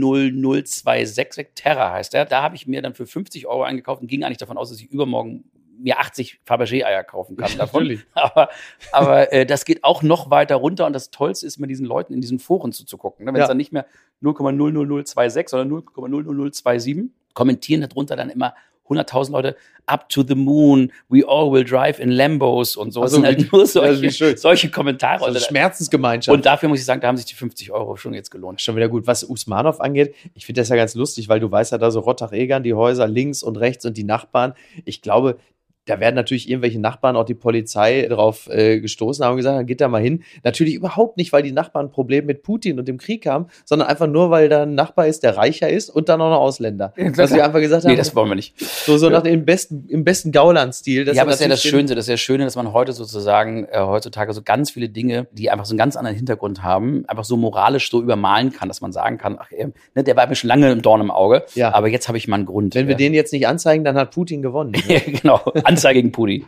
[0.00, 2.24] 0,000026 Terra heißt der.
[2.24, 4.80] Da habe ich mir dann für 50 Euro eingekauft und ging eigentlich davon aus, dass
[4.80, 5.44] ich übermorgen
[5.82, 7.84] mir 80 Fabergé-Eier kaufen kann davon.
[7.84, 8.06] Natürlich.
[8.14, 8.50] Aber,
[8.92, 12.12] aber äh, das geht auch noch weiter runter und das Tollste ist, mit diesen Leuten
[12.12, 13.24] in diesen Foren zuzugucken.
[13.24, 13.32] Ne?
[13.32, 13.44] Wenn ja.
[13.44, 13.86] es dann nicht mehr
[14.22, 18.54] 0,00026, sondern 0,00027 kommentieren darunter dann immer
[18.90, 23.02] 100.000 Leute up to the moon, we all will drive in Lambos und so.
[23.02, 23.66] Also, das sind halt nur
[24.00, 25.24] solche, solche Kommentare.
[25.24, 26.34] Also Schmerzensgemeinschaft.
[26.34, 28.60] Und dafür muss ich sagen, da haben sich die 50 Euro schon jetzt gelohnt.
[28.60, 29.06] Schon wieder gut.
[29.06, 32.00] Was Usmanov angeht, ich finde das ja ganz lustig, weil du weißt ja da so
[32.00, 34.54] Rottach-Egern, die Häuser links und rechts und die Nachbarn.
[34.84, 35.38] Ich glaube,
[35.86, 39.80] da werden natürlich irgendwelche Nachbarn, auch die Polizei, drauf äh, gestoßen haben und gesagt, geht
[39.80, 40.22] da mal hin.
[40.44, 43.88] Natürlich überhaupt nicht, weil die Nachbarn ein Problem mit Putin und dem Krieg haben, sondern
[43.88, 46.92] einfach nur, weil da ein Nachbar ist, der reicher ist und dann auch noch Ausländer.
[46.96, 48.58] Ja, Dass sie einfach gesagt haben, nee, das wollen wir nicht.
[48.58, 49.12] So, so ja.
[49.12, 51.08] nach dem besten, im besten Gauland-Stil.
[51.08, 53.64] Ja, aber das ist ja das Schöne, das ist ja Schöne, dass man heute sozusagen,
[53.64, 57.24] äh, heutzutage so ganz viele Dinge, die einfach so einen ganz anderen Hintergrund haben, einfach
[57.24, 60.34] so moralisch so übermalen kann, dass man sagen kann, ach, äh, ne, der war mir
[60.34, 61.72] schon lange im Dorn im Auge, ja.
[61.72, 62.74] aber jetzt habe ich mal einen Grund.
[62.74, 64.72] Wenn wir den jetzt nicht anzeigen, dann hat Putin gewonnen.
[64.90, 64.98] Ne?
[65.00, 65.40] genau.
[65.70, 66.44] Anzeige gegen Pudi.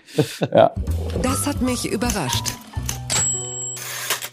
[0.53, 0.75] Ja.
[1.23, 2.45] Das hat mich überrascht.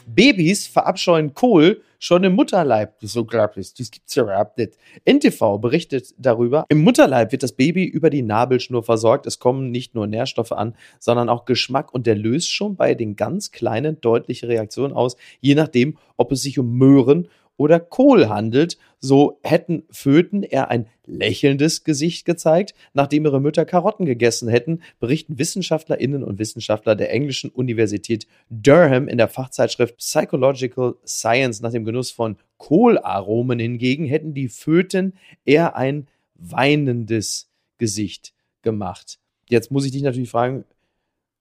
[0.07, 2.99] Babys verabscheuen Kohl schon im Mutterleib.
[2.99, 3.71] Das ist unglaublich.
[3.75, 4.73] Das gibt's ja überhaupt nicht.
[5.05, 6.65] NTV berichtet darüber.
[6.69, 9.27] Im Mutterleib wird das Baby über die Nabelschnur versorgt.
[9.27, 13.15] Es kommen nicht nur Nährstoffe an, sondern auch Geschmack und der löst schon bei den
[13.15, 18.79] ganz kleinen deutliche Reaktionen aus, je nachdem, ob es sich um Möhren oder Kohl handelt.
[18.99, 25.39] So hätten Föten eher ein lächelndes Gesicht gezeigt, nachdem ihre Mütter Karotten gegessen hätten, berichten
[25.39, 31.61] Wissenschaftlerinnen und Wissenschaftler der englischen Universität Durham in der Fachzeitschrift Psychological Science.
[31.61, 35.13] Nach dem Genuss von Kohlaromen hingegen hätten die Föten
[35.45, 39.19] eher ein weinendes Gesicht gemacht.
[39.49, 40.65] Jetzt muss ich dich natürlich fragen,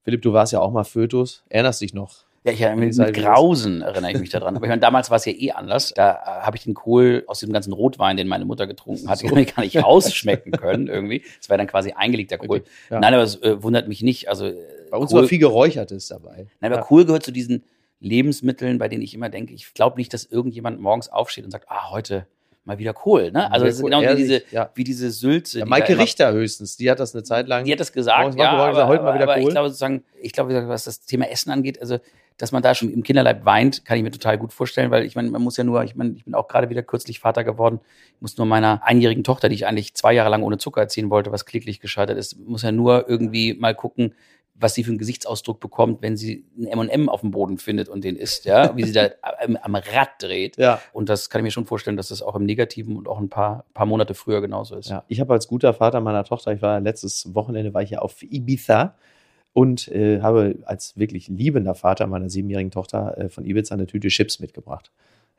[0.03, 1.45] Philipp, du warst ja auch mal Fötus.
[1.51, 2.28] Erinnerst dich noch?
[2.49, 4.57] Ja, ich erinnere mit, mit Grausen erinnere ich mich daran.
[4.57, 5.93] Aber ich meine, damals war es ja eh anders.
[5.95, 9.19] Da äh, habe ich den Kohl aus dem ganzen Rotwein, den meine Mutter getrunken hat,
[9.19, 9.29] so.
[9.29, 11.23] gar nicht rausschmecken können irgendwie.
[11.41, 12.59] Es war dann quasi eingelegter Kohl.
[12.61, 13.01] Okay, ja.
[13.01, 14.31] Nein, aber es äh, wundert mich nicht.
[14.31, 14.51] Also
[14.91, 16.47] bei uns Kohl, war viel Geräuchertes dabei.
[16.61, 16.87] Nein, aber ja.
[16.87, 17.65] Kohl gehört zu diesen
[18.01, 21.67] Lebensmitteln, bei denen ich immer denke, ich glaube nicht, dass irgendjemand morgens aufsteht und sagt,
[21.69, 22.27] ah, heute
[22.65, 23.31] mal wieder Kohl.
[23.31, 23.51] Ne?
[23.51, 24.71] Also das ist genau wie diese, ja.
[24.75, 25.61] wie diese Sülze.
[25.61, 27.65] Ja, Maike Richter höchstens, die hat das eine Zeit lang.
[27.65, 29.43] Die hat das gesagt, ja, aber, heute mal wieder aber Kohl.
[29.43, 31.99] ich glaube sozusagen, ich glaube, was das Thema Essen angeht, also
[32.39, 35.17] dass man da schon im Kinderleib weint, kann ich mir total gut vorstellen, weil ich
[35.17, 37.81] meine, man muss ja nur, ich meine, ich bin auch gerade wieder kürzlich Vater geworden,
[38.15, 41.11] ich muss nur meiner einjährigen Tochter, die ich eigentlich zwei Jahre lang ohne Zucker erziehen
[41.11, 44.15] wollte, was kläglich gescheitert ist, muss ja nur irgendwie mal gucken,
[44.61, 48.03] was sie für einen Gesichtsausdruck bekommt, wenn sie einen M&M auf dem Boden findet und
[48.03, 50.57] den isst, ja, wie sie da am, am, Rad dreht.
[50.57, 50.81] Ja.
[50.93, 53.29] Und das kann ich mir schon vorstellen, dass das auch im Negativen und auch ein
[53.29, 54.91] paar, paar Monate früher genauso ist.
[54.91, 58.01] Ja, ich habe als guter Vater meiner Tochter, ich war letztes Wochenende, war ich ja
[58.01, 58.97] auf Ibiza
[59.53, 64.09] und äh, habe als wirklich liebender Vater meiner siebenjährigen Tochter äh, von Ibiza eine Tüte
[64.09, 64.91] Chips mitgebracht.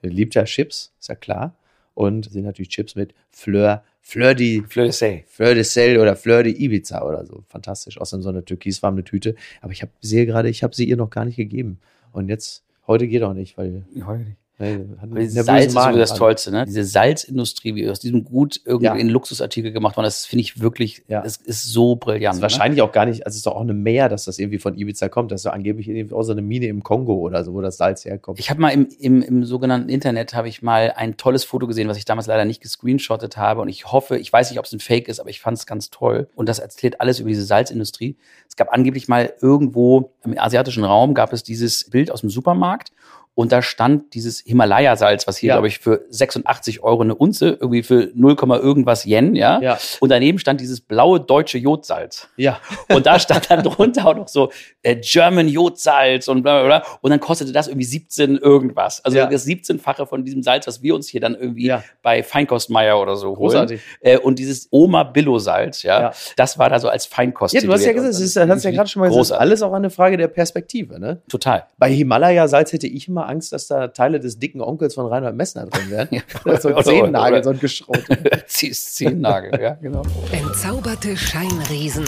[0.02, 1.56] Er liebt ja Chips, ist ja klar.
[1.94, 5.24] Und sind natürlich Chips mit Fleur, Fleur de, Fleur de Sel.
[5.28, 7.44] Fleur de Sel oder Fleur de Ibiza oder so.
[7.48, 8.00] Fantastisch.
[8.00, 9.36] Außerdem so eine türkisfarbene Tüte.
[9.62, 11.80] Aber ich habe sehe gerade, ich habe sie ihr noch gar nicht gegeben.
[12.14, 13.86] Und jetzt, heute geht auch nicht, weil.
[14.06, 14.38] Heute nicht.
[14.60, 16.66] Salz ist so das Tollste, ne?
[16.66, 18.96] Diese Salzindustrie, wie aus diesem Gut irgendwie ja.
[18.96, 21.24] in Luxusartikel gemacht worden, das finde ich wirklich, ja.
[21.26, 22.26] es ist so brillant.
[22.26, 22.42] Das ist ne?
[22.44, 24.78] wahrscheinlich auch gar nicht, also es ist doch auch eine Meer, dass das irgendwie von
[24.78, 25.32] Ibiza kommt.
[25.32, 28.04] Das ist doch angeblich auch so eine Mine im Kongo oder so, wo das Salz
[28.04, 28.38] herkommt.
[28.38, 31.88] Ich habe mal im, im, im sogenannten Internet habe ich mal ein tolles Foto gesehen,
[31.88, 33.62] was ich damals leider nicht gescreenshottet habe.
[33.62, 35.66] Und ich hoffe, ich weiß nicht, ob es ein Fake ist, aber ich fand es
[35.66, 36.28] ganz toll.
[36.36, 38.18] Und das erzählt alles über diese Salzindustrie.
[38.50, 42.92] Es gab angeblich mal irgendwo im asiatischen Raum gab es dieses Bild aus dem Supermarkt
[43.40, 45.54] und da stand dieses Himalaya-Salz, was hier, ja.
[45.56, 49.62] glaube ich, für 86 Euro eine Unze, irgendwie für 0, irgendwas Yen, ja?
[49.62, 49.78] ja.
[50.02, 52.28] Und daneben stand dieses blaue deutsche Jodsalz.
[52.36, 52.60] Ja.
[52.90, 54.52] Und da stand dann drunter auch noch so
[54.84, 56.98] äh, German Jodsalz und bla, bla, bla.
[57.00, 59.06] Und dann kostete das irgendwie 17 irgendwas.
[59.06, 59.28] Also ja.
[59.28, 61.82] das 17-fache von diesem Salz, was wir uns hier dann irgendwie ja.
[62.02, 63.80] bei Feinkostmeier oder so Großartig.
[64.04, 64.16] holen.
[64.16, 67.54] Äh, und dieses Oma Billo-Salz, ja, das war da so als Feinkost.
[67.54, 69.72] Ja, du hast ja gesagt, es ist, hast ja gerade schon mal gesagt, alles auch
[69.72, 71.22] eine Frage der Perspektive, ne?
[71.30, 71.68] Total.
[71.78, 75.68] Bei Himalaya-Salz hätte ich immer Angst, dass da Teile des dicken Onkels von Reinhard Messner
[75.68, 76.08] drin wären.
[76.12, 76.22] ja.
[76.60, 78.04] so ein Zehennagel, so ein Geschrot.
[78.48, 80.02] Zehennagel, ja, genau.
[80.32, 82.06] Entzauberte Scheinriesen.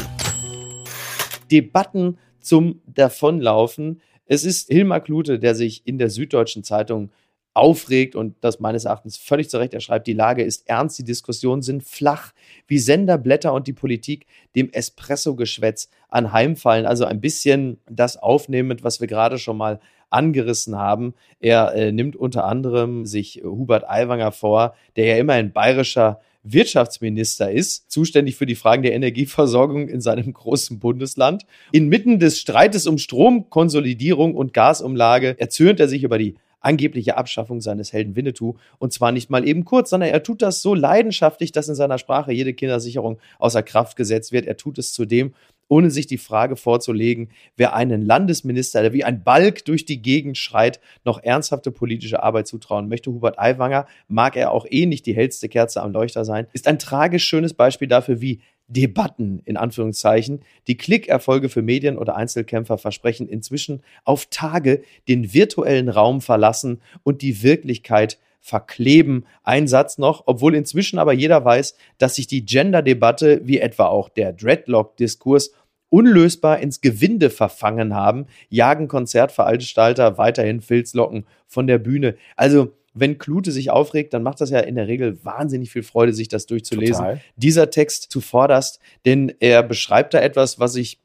[1.51, 4.01] Debatten zum Davonlaufen.
[4.25, 7.12] Es ist Hilmar Klute, der sich in der Süddeutschen Zeitung
[7.53, 9.73] aufregt und das meines Erachtens völlig zu Recht.
[9.73, 12.31] Er schreibt, die Lage ist ernst, die Diskussionen sind flach,
[12.67, 16.86] wie Senderblätter und die Politik dem Espresso-Geschwätz anheimfallen.
[16.86, 19.81] Also ein bisschen das aufnehmen, was wir gerade schon mal
[20.12, 21.13] angerissen haben.
[21.39, 27.52] Er äh, nimmt unter anderem sich Hubert Aiwanger vor, der ja immer ein bayerischer Wirtschaftsminister
[27.52, 31.45] ist, zuständig für die Fragen der Energieversorgung in seinem großen Bundesland.
[31.71, 37.91] Inmitten des Streites um Stromkonsolidierung und Gasumlage erzürnt er sich über die angebliche Abschaffung seines
[37.91, 38.56] Helden Winnetou.
[38.80, 41.97] Und zwar nicht mal eben kurz, sondern er tut das so leidenschaftlich, dass in seiner
[41.97, 44.45] Sprache jede Kindersicherung außer Kraft gesetzt wird.
[44.45, 45.34] Er tut es zudem,
[45.71, 50.38] ohne sich die Frage vorzulegen, wer einen Landesminister, der wie ein Balk durch die Gegend
[50.38, 53.10] schreit, noch ernsthafte politische Arbeit zutrauen möchte.
[53.10, 56.77] Hubert Aiwanger, mag er auch eh nicht die hellste Kerze am Leuchter sein, ist ein
[56.77, 60.41] tragisch schönes Beispiel dafür, wie Debatten in Anführungszeichen.
[60.67, 67.21] Die Klickerfolge für Medien oder Einzelkämpfer versprechen inzwischen auf Tage den virtuellen Raum verlassen und
[67.21, 69.25] die Wirklichkeit verkleben.
[69.43, 74.10] Ein Satz noch, obwohl inzwischen aber jeder weiß, dass sich die Gender-Debatte, wie etwa auch
[74.10, 75.53] der Dreadlock-Diskurs,
[75.91, 82.15] unlösbar ins Gewinde verfangen haben, jagen Konzertveranstalter weiterhin Filzlocken von der Bühne.
[82.36, 86.13] Also wenn Klute sich aufregt, dann macht das ja in der Regel wahnsinnig viel Freude,
[86.13, 86.95] sich das durchzulesen.
[86.95, 87.21] Total.
[87.36, 90.99] Dieser Text zuvorderst, denn er beschreibt da etwas, was ich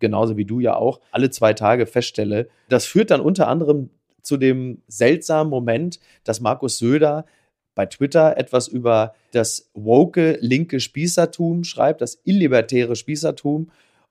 [0.00, 2.48] genauso wie du ja auch alle zwei Tage feststelle.
[2.68, 3.90] Das führt dann unter anderem
[4.22, 7.26] zu dem seltsamen Moment, dass Markus Söder
[7.74, 13.70] bei Twitter etwas über das woke linke Spießertum schreibt, das illibertäre Spießertum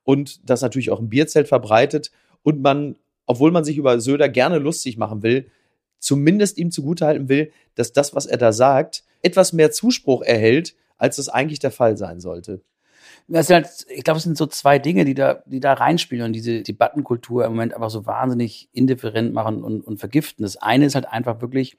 [0.09, 2.09] und das natürlich auch im Bierzelt verbreitet
[2.41, 2.95] und man,
[3.27, 5.51] obwohl man sich über Söder gerne lustig machen will,
[5.99, 11.17] zumindest ihm zugutehalten will, dass das, was er da sagt, etwas mehr Zuspruch erhält, als
[11.17, 12.63] das eigentlich der Fall sein sollte.
[13.31, 16.63] Halt, ich glaube, es sind so zwei Dinge, die da, die da reinspielen und diese
[16.63, 20.41] Debattenkultur im Moment einfach so wahnsinnig indifferent machen und, und vergiften.
[20.41, 21.77] Das eine ist halt einfach wirklich,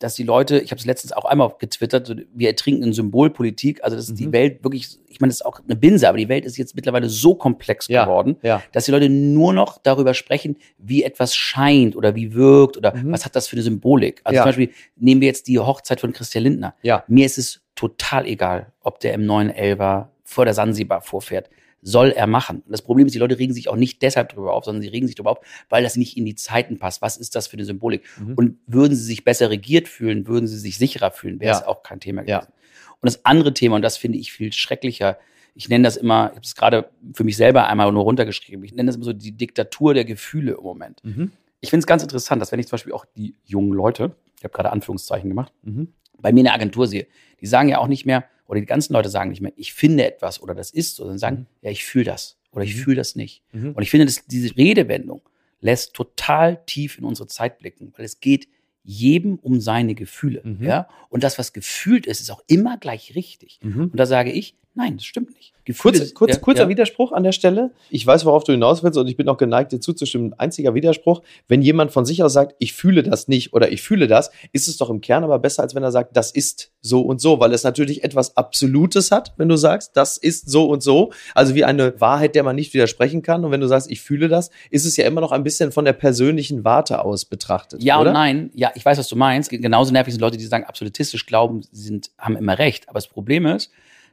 [0.00, 3.96] dass die Leute, ich habe es letztens auch einmal getwittert, wir ertrinken in Symbolpolitik, also
[3.96, 4.16] dass mhm.
[4.16, 6.74] die Welt wirklich, ich meine, das ist auch eine Binse, aber die Welt ist jetzt
[6.74, 8.62] mittlerweile so komplex ja, geworden, ja.
[8.72, 13.12] dass die Leute nur noch darüber sprechen, wie etwas scheint oder wie wirkt oder mhm.
[13.12, 14.22] was hat das für eine Symbolik.
[14.24, 14.42] Also ja.
[14.42, 16.74] zum Beispiel nehmen wir jetzt die Hochzeit von Christian Lindner.
[17.06, 21.50] Mir ist es total egal, ob der im 911 vor der Sansibar vorfährt
[21.82, 22.62] soll er machen.
[22.64, 24.88] Und das Problem ist, die Leute regen sich auch nicht deshalb darüber auf, sondern sie
[24.88, 27.02] regen sich darüber auf, weil das nicht in die Zeiten passt.
[27.02, 28.02] Was ist das für eine Symbolik?
[28.18, 28.34] Mhm.
[28.34, 31.66] Und würden sie sich besser regiert fühlen, würden sie sich sicherer fühlen, wäre es ja.
[31.66, 32.46] auch kein Thema gewesen.
[32.46, 32.54] Ja.
[33.00, 35.18] Und das andere Thema, und das finde ich viel schrecklicher,
[35.54, 38.74] ich nenne das immer, ich habe es gerade für mich selber einmal nur runtergeschrieben, ich
[38.74, 41.02] nenne das immer so die Diktatur der Gefühle im Moment.
[41.02, 41.32] Mhm.
[41.60, 44.44] Ich finde es ganz interessant, dass wenn ich zum Beispiel auch die jungen Leute, ich
[44.44, 45.92] habe gerade Anführungszeichen gemacht, mhm.
[46.18, 47.06] bei mir in der Agentur sehe,
[47.40, 50.04] die sagen ja auch nicht mehr, oder die ganzen Leute sagen nicht mehr, ich finde
[50.04, 51.46] etwas oder das ist so, sondern sagen, mhm.
[51.62, 52.80] ja, ich fühle das oder ich mhm.
[52.80, 53.44] fühle das nicht.
[53.52, 53.74] Mhm.
[53.74, 55.22] Und ich finde, dass diese Redewendung
[55.60, 58.48] lässt total tief in unsere Zeit blicken, weil es geht
[58.82, 60.40] jedem um seine Gefühle.
[60.42, 60.64] Mhm.
[60.64, 60.88] Ja?
[61.10, 63.60] Und das, was gefühlt ist, ist auch immer gleich richtig.
[63.62, 63.82] Mhm.
[63.84, 65.52] Und da sage ich, Nein, das stimmt nicht.
[65.66, 66.68] Gefühle, kurz, kurz, ja, kurzer ja.
[66.70, 67.70] Widerspruch an der Stelle.
[67.90, 70.32] Ich weiß, worauf du hinaus willst und ich bin auch geneigt, dir zuzustimmen.
[70.38, 74.06] Einziger Widerspruch, wenn jemand von sich aus sagt, ich fühle das nicht oder ich fühle
[74.06, 77.02] das, ist es doch im Kern aber besser, als wenn er sagt, das ist so
[77.02, 80.82] und so, weil es natürlich etwas Absolutes hat, wenn du sagst, das ist so und
[80.82, 81.12] so.
[81.34, 83.44] Also wie eine Wahrheit, der man nicht widersprechen kann.
[83.44, 85.84] Und wenn du sagst, ich fühle das, ist es ja immer noch ein bisschen von
[85.84, 87.82] der persönlichen Warte aus betrachtet.
[87.82, 88.10] Ja oder?
[88.10, 88.50] und nein.
[88.54, 89.50] Ja, ich weiß, was du meinst.
[89.50, 92.88] Genauso nervig sind Leute, die sagen, absolutistisch glauben, sie sind, haben immer recht.
[92.88, 93.70] Aber das Problem ist,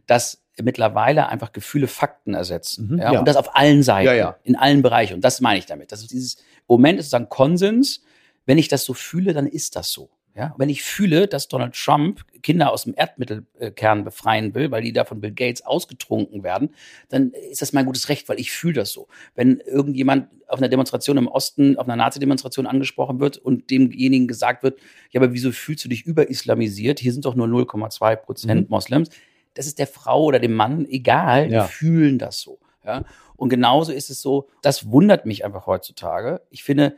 [0.07, 2.89] dass mittlerweile einfach Gefühle Fakten ersetzen.
[2.91, 4.37] Mhm, ja, ja, Und das auf allen Seiten, ja, ja.
[4.43, 5.15] in allen Bereichen.
[5.15, 5.91] Und das meine ich damit.
[5.91, 8.03] Das ist dieses Moment ist dann Konsens.
[8.45, 10.09] Wenn ich das so fühle, dann ist das so.
[10.37, 14.93] Ja, wenn ich fühle, dass Donald Trump Kinder aus dem Erdmittelkern befreien will, weil die
[14.93, 16.75] da von Bill Gates ausgetrunken werden,
[17.09, 19.07] dann ist das mein gutes Recht, weil ich fühle das so.
[19.33, 24.61] Wenn irgendjemand auf einer Demonstration im Osten, auf einer Nazi-Demonstration angesprochen wird und demjenigen gesagt
[24.61, 26.99] wird, ja, aber wieso fühlst du dich überislamisiert?
[26.99, 28.69] Hier sind doch nur 0,2 Prozent mhm.
[28.69, 29.09] Moslems
[29.57, 31.65] das ist der Frau oder dem Mann egal, ja.
[31.65, 32.59] die fühlen das so.
[32.85, 33.03] Ja?
[33.35, 36.41] Und genauso ist es so, das wundert mich einfach heutzutage.
[36.49, 36.95] Ich finde,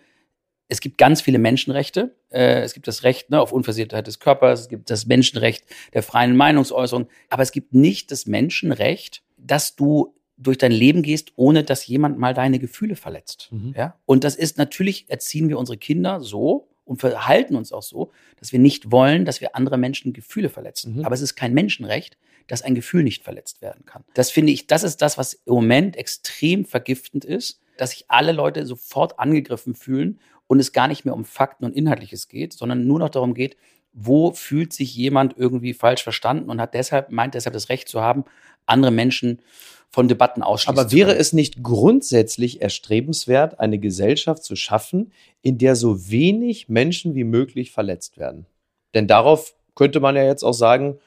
[0.68, 2.16] es gibt ganz viele Menschenrechte.
[2.30, 6.04] Äh, es gibt das Recht ne, auf Unversehrtheit des Körpers, es gibt das Menschenrecht der
[6.04, 11.64] freien Meinungsäußerung, aber es gibt nicht das Menschenrecht, dass du durch dein Leben gehst, ohne
[11.64, 13.50] dass jemand mal deine Gefühle verletzt.
[13.52, 13.74] Mhm.
[13.76, 14.00] Ja?
[14.06, 18.52] Und das ist natürlich, erziehen wir unsere Kinder so und verhalten uns auch so, dass
[18.52, 20.98] wir nicht wollen, dass wir andere Menschen Gefühle verletzen.
[20.98, 21.06] Mhm.
[21.06, 24.04] Aber es ist kein Menschenrecht, dass ein Gefühl nicht verletzt werden kann.
[24.16, 28.32] Das finde ich, das ist das, was im Moment extrem vergiftend ist, dass sich alle
[28.32, 32.88] Leute sofort angegriffen fühlen und es gar nicht mehr um Fakten und Inhaltliches geht, sondern
[32.88, 33.56] nur noch darum geht,
[33.94, 38.02] wo fühlt sich jemand irgendwie falsch verstanden und hat deshalb, meint deshalb das Recht zu
[38.02, 38.26] haben,
[38.66, 39.42] andere Menschen
[39.90, 40.78] von Debatten ausschließen.
[40.78, 47.16] Aber wäre es nicht grundsätzlich erstrebenswert, eine Gesellschaft zu schaffen, in der so wenig Menschen
[47.16, 48.46] wie möglich verletzt werden?
[48.94, 51.00] Denn darauf könnte man ja jetzt auch sagen,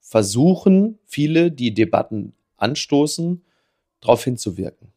[0.00, 3.42] versuchen viele, die Debatten anstoßen,
[4.00, 4.88] darauf hinzuwirken.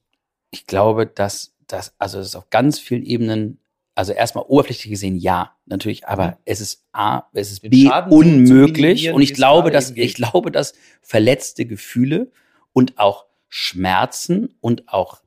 [0.52, 3.60] Ich glaube, dass das, also es ist auf ganz vielen Ebenen,
[3.96, 6.34] also erstmal oberflächlich gesehen ja, natürlich, aber mhm.
[6.46, 9.12] es ist A, es ist B unmöglich.
[9.12, 12.32] Und ich glaube, dass, ich glaube, dass verletzte Gefühle
[12.74, 15.22] und auch Schmerzen und auch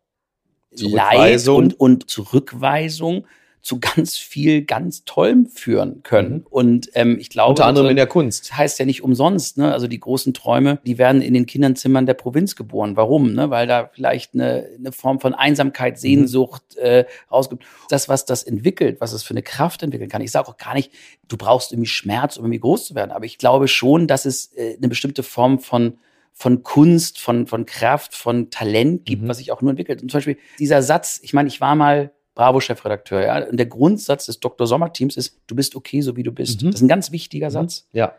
[0.70, 3.26] Leid und, und Zurückweisung
[3.66, 6.34] zu ganz viel ganz Tollem führen können.
[6.34, 6.46] Mhm.
[6.50, 7.50] Und ähm, ich glaube.
[7.50, 8.44] Unter anderem also, in der Kunst.
[8.44, 9.72] Das heißt ja nicht umsonst, ne?
[9.72, 12.96] Also die großen Träume, die werden in den Kinderzimmern der Provinz geboren.
[12.96, 13.32] Warum?
[13.32, 13.50] Ne?
[13.50, 15.98] Weil da vielleicht eine, eine Form von Einsamkeit, mhm.
[15.98, 16.82] Sehnsucht mhm.
[16.82, 17.64] äh, rausgibt.
[17.88, 20.22] Das, was das entwickelt, was es für eine Kraft entwickeln kann.
[20.22, 20.92] Ich sage auch gar nicht,
[21.26, 23.10] du brauchst irgendwie Schmerz, um irgendwie groß zu werden.
[23.10, 25.98] Aber ich glaube schon, dass es äh, eine bestimmte Form von
[26.38, 29.28] von Kunst, von, von Kraft, von Talent gibt, mhm.
[29.28, 30.02] was sich auch nur entwickelt.
[30.02, 33.48] Und zum Beispiel dieser Satz, ich meine, ich war mal Bravo-Chefredakteur, ja.
[33.48, 34.66] Und der Grundsatz des Dr.
[34.66, 36.60] Sommer-Teams ist, du bist okay, so wie du bist.
[36.60, 36.66] Mhm.
[36.66, 37.52] Das ist ein ganz wichtiger mhm.
[37.52, 37.88] Satz.
[37.94, 38.14] Ja.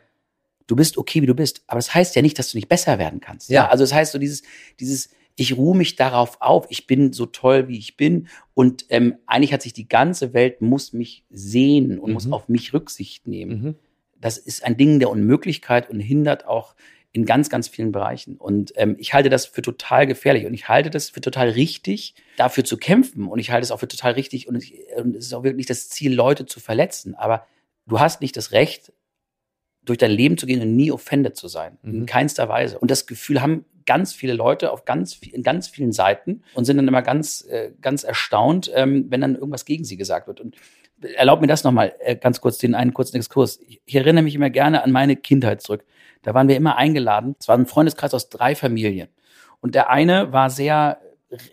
[0.65, 1.62] Du bist okay, wie du bist.
[1.67, 3.49] Aber das heißt ja nicht, dass du nicht besser werden kannst.
[3.49, 3.65] Ja.
[3.65, 3.69] ja?
[3.69, 4.41] Also das heißt so dieses,
[4.80, 8.30] dieses, ich ruhe mich darauf auf, ich bin so toll, wie ich bin.
[8.56, 12.13] Und ähm, eigentlich hat sich die ganze Welt muss mich sehen und mhm.
[12.15, 13.62] muss auf mich Rücksicht nehmen.
[13.62, 13.75] Mhm.
[14.19, 16.73] Das ist ein Ding der Unmöglichkeit und hindert auch
[17.17, 18.38] in ganz, ganz vielen Bereichen.
[18.38, 22.13] Und ähm, ich halte das für total gefährlich und ich halte das für total richtig,
[22.38, 23.27] dafür zu kämpfen.
[23.27, 25.65] Und ich halte es auch für total richtig und, ich, und es ist auch wirklich
[25.65, 27.15] das Ziel, Leute zu verletzen.
[27.15, 27.47] Aber
[27.88, 28.93] du hast nicht das Recht,
[29.89, 31.78] durch dein Leben zu gehen und nie offended zu sein.
[31.82, 31.93] Mhm.
[31.95, 32.78] In keinster Weise.
[32.80, 36.78] Und das Gefühl haben ganz viele Leute auf ganz, in ganz vielen Seiten und sind
[36.78, 40.41] dann immer ganz, äh, ganz erstaunt, ähm, wenn dann irgendwas gegen sie gesagt wird.
[40.41, 40.56] Und
[41.15, 43.60] erlaub mir das nochmal äh, ganz kurz, den einen kurzen Exkurs.
[43.67, 45.86] Ich, ich erinnere mich immer gerne an meine Kindheit zurück.
[46.21, 47.36] Da waren wir immer eingeladen.
[47.39, 49.08] Es war ein Freundeskreis aus drei Familien.
[49.62, 51.00] Und der eine war sehr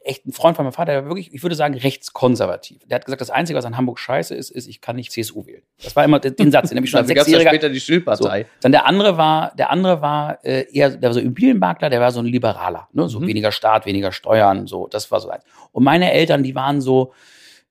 [0.05, 2.87] echt ein Freund von meinem Vater, der war wirklich, ich würde sagen, rechtskonservativ.
[2.87, 5.47] Der hat gesagt, das Einzige, was an Hamburg scheiße ist, ist, ich kann nicht CSU
[5.47, 5.63] wählen.
[5.83, 7.51] Das war immer den Satz, den habe ich schon als Sechsjähriger.
[7.51, 8.43] später die Schulpartei.
[8.43, 8.49] So.
[8.61, 12.13] Dann der andere war, der andere war äh, eher, der war so Immobilienmakler, der war
[12.13, 13.09] so ein Liberaler, ne?
[13.09, 13.27] so mhm.
[13.27, 15.43] weniger Staat, weniger Steuern, so, das war so eins.
[15.73, 17.13] Und meine Eltern, die waren so,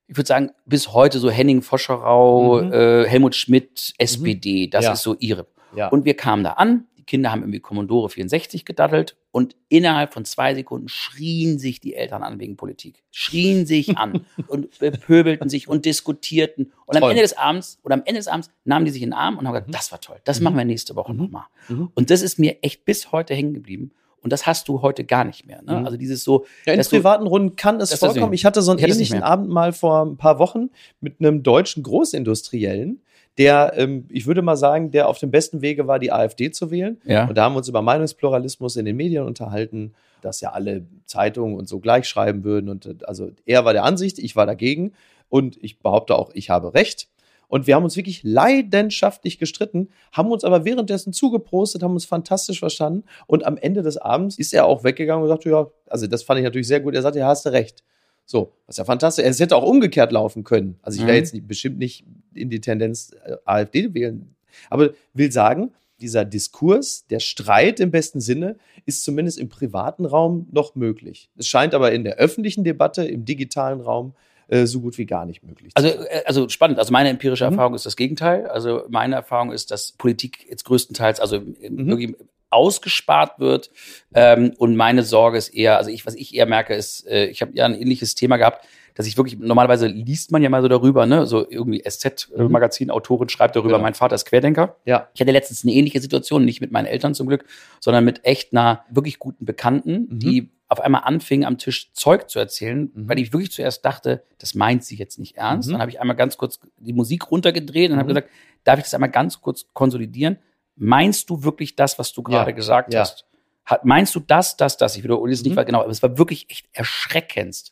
[0.08, 2.74] ich würde sagen, bis heute so Henning Foscherau, mhm.
[2.74, 4.94] äh, Helmut Schmidt, SPD, das ja.
[4.94, 5.48] ist so ihre.
[5.74, 5.88] Ja.
[5.88, 10.24] Und wir kamen da an, die Kinder haben irgendwie Commodore 64 gedattelt und innerhalb von
[10.24, 13.04] zwei Sekunden schrien sich die Eltern an wegen Politik.
[13.12, 16.72] Schrien sich an und pöbelten sich und diskutierten.
[16.86, 17.04] Und toll.
[17.04, 19.38] am Ende des Abends oder am Ende des Abends nahmen die sich in den Arm
[19.38, 19.74] und haben gesagt, mhm.
[19.74, 20.46] das war toll, das mhm.
[20.46, 21.20] machen wir nächste Woche mhm.
[21.20, 21.46] nochmal.
[21.68, 21.90] Mhm.
[21.94, 23.92] Und das ist mir echt bis heute hängen geblieben.
[24.22, 25.62] Und das hast du heute gar nicht mehr.
[25.62, 25.80] Ne?
[25.80, 25.86] Mhm.
[25.86, 26.46] Also dieses so.
[26.66, 28.32] Ja, in privaten Runden kann es vorkommen.
[28.32, 30.70] Ich hatte so einen ähnlichen Abend mal vor ein paar Wochen
[31.02, 33.02] mit einem deutschen Großindustriellen
[33.38, 36.72] der, ähm, ich würde mal sagen, der auf dem besten Wege war, die AfD zu
[36.72, 37.02] wählen.
[37.04, 37.28] Ja.
[37.28, 41.56] Und da haben wir uns über Meinungspluralismus in den Medien unterhalten, dass ja alle Zeitungen
[41.56, 42.70] und so gleich schreiben würden.
[42.70, 44.94] Und äh, also er war der Ansicht, ich war dagegen.
[45.30, 47.08] Und ich behaupte auch, ich habe recht.
[47.48, 52.60] Und wir haben uns wirklich leidenschaftlich gestritten, haben uns aber währenddessen zugeprostet, haben uns fantastisch
[52.60, 53.04] verstanden.
[53.28, 56.40] Und am Ende des Abends ist er auch weggegangen und sagte, ja, also das fand
[56.40, 56.96] ich natürlich sehr gut.
[56.96, 57.84] Er sagte, ja, hast du recht.
[58.26, 59.26] So, was ja fantastisch.
[59.26, 60.80] Es hätte auch umgekehrt laufen können.
[60.82, 61.24] Also ich wäre mhm.
[61.24, 64.36] jetzt nicht, bestimmt nicht in die Tendenz äh, AfD wählen.
[64.70, 70.48] Aber will sagen, dieser Diskurs, der Streit im besten Sinne, ist zumindest im privaten Raum
[70.52, 71.30] noch möglich.
[71.38, 74.14] Es scheint aber in der öffentlichen Debatte, im digitalen Raum,
[74.50, 75.72] äh, so gut wie gar nicht möglich.
[75.76, 76.78] Also, äh, also spannend.
[76.78, 77.54] Also meine empirische mhm.
[77.54, 78.48] Erfahrung ist das Gegenteil.
[78.48, 81.88] Also meine Erfahrung ist, dass Politik jetzt größtenteils, also mhm.
[81.88, 82.16] wirklich
[82.50, 83.72] ausgespart wird.
[84.14, 87.42] Ähm, und meine Sorge ist eher, also ich, was ich eher merke, ist, äh, ich
[87.42, 90.68] habe ja ein ähnliches Thema gehabt, dass ich wirklich, normalerweise liest man ja mal so
[90.68, 92.92] darüber, ne, so irgendwie SZ-Magazin, mhm.
[92.92, 93.84] Autorin schreibt darüber, genau.
[93.84, 94.76] mein Vater ist Querdenker.
[94.86, 95.10] Ja.
[95.14, 97.46] Ich hatte letztens eine ähnliche Situation, nicht mit meinen Eltern zum Glück,
[97.80, 100.20] sondern mit echt einer wirklich guten Bekannten, mhm.
[100.20, 103.10] die auf einmal anfing, am Tisch Zeug zu erzählen, mhm.
[103.10, 105.68] weil ich wirklich zuerst dachte, das meint sie jetzt nicht ernst.
[105.68, 105.74] Mhm.
[105.74, 108.00] Dann habe ich einmal ganz kurz die Musik runtergedreht und mhm.
[108.00, 108.30] habe gesagt,
[108.64, 110.38] darf ich das einmal ganz kurz konsolidieren?
[110.76, 113.02] meinst du wirklich das, was du gerade ja, gesagt ja.
[113.02, 113.26] hast?
[113.66, 114.98] Hat, meinst du das, das, das?
[114.98, 115.66] Ich wiederhole es nicht mhm.
[115.66, 117.72] genau, aber es war wirklich echt erschreckend.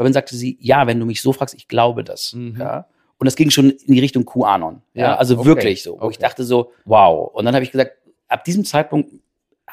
[0.00, 2.32] Daraufhin sagte sie, ja, wenn du mich so fragst, ich glaube das.
[2.32, 2.56] Mhm.
[2.58, 2.86] Ja.
[3.18, 4.80] Und das ging schon in die Richtung QAnon.
[4.94, 5.44] Ja, ja also okay.
[5.44, 6.00] wirklich so.
[6.00, 6.12] Wo okay.
[6.12, 7.30] ich dachte so, wow.
[7.34, 9.10] Und dann habe ich gesagt, ab diesem Zeitpunkt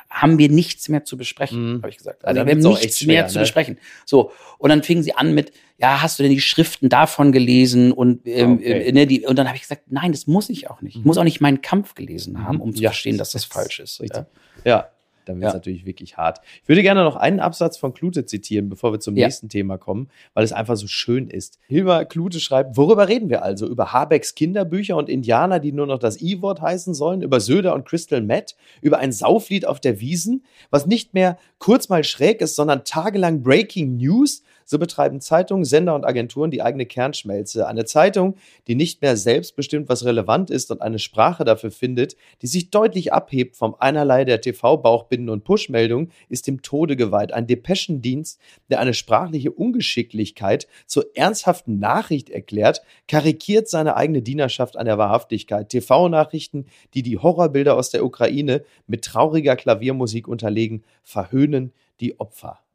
[0.10, 1.78] haben wir nichts mehr zu besprechen, mhm.
[1.78, 2.26] habe ich gesagt.
[2.26, 3.30] Also, wir haben nichts schwer, mehr ne?
[3.30, 3.78] zu besprechen.
[4.06, 7.94] So, und dann fingen sie an mit, ja, hast du denn die Schriften davon gelesen?
[7.94, 8.82] Und, ähm, okay.
[8.82, 10.98] äh, ne, die, und dann habe ich gesagt, nein, das muss ich auch nicht.
[10.98, 11.08] Ich mhm.
[11.08, 13.80] muss auch nicht meinen Kampf gelesen haben, um zu ja, verstehen, dass das, das falsch
[13.80, 14.02] ist.
[14.14, 14.26] Ja.
[14.66, 14.90] ja
[15.30, 15.58] dann wird es ja.
[15.58, 16.40] natürlich wirklich hart.
[16.62, 19.26] Ich würde gerne noch einen Absatz von Klute zitieren, bevor wir zum ja.
[19.26, 21.60] nächsten Thema kommen, weil es einfach so schön ist.
[21.68, 23.68] Hilmar Klute schreibt, worüber reden wir also?
[23.68, 27.22] Über Habecks Kinderbücher und Indianer, die nur noch das I-Wort heißen sollen?
[27.22, 28.56] Über Söder und Crystal Matt?
[28.82, 30.44] Über ein Sauflied auf der Wiesen?
[30.70, 34.44] Was nicht mehr kurz mal schräg ist, sondern tagelang Breaking News?
[34.70, 37.70] So betreiben Zeitungen, Sender und Agenturen die eigene Kernschmelze.
[37.70, 38.36] Eine Zeitung,
[38.68, 42.70] die nicht mehr selbst bestimmt, was relevant ist und eine Sprache dafür findet, die sich
[42.70, 47.32] deutlich abhebt vom einerlei der TV-Bauchbinden und Push-Meldungen, ist dem Tode geweiht.
[47.32, 54.86] Ein Depeschendienst, der eine sprachliche Ungeschicklichkeit zur ernsthaften Nachricht erklärt, karikiert seine eigene Dienerschaft an
[54.86, 55.70] der Wahrhaftigkeit.
[55.70, 62.67] TV-Nachrichten, die die Horrorbilder aus der Ukraine mit trauriger Klaviermusik unterlegen, verhöhnen die Opfer.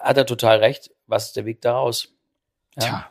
[0.00, 2.14] Hat er total recht was ist der Weg daraus?
[2.76, 2.82] Ja.
[2.82, 3.10] Tja.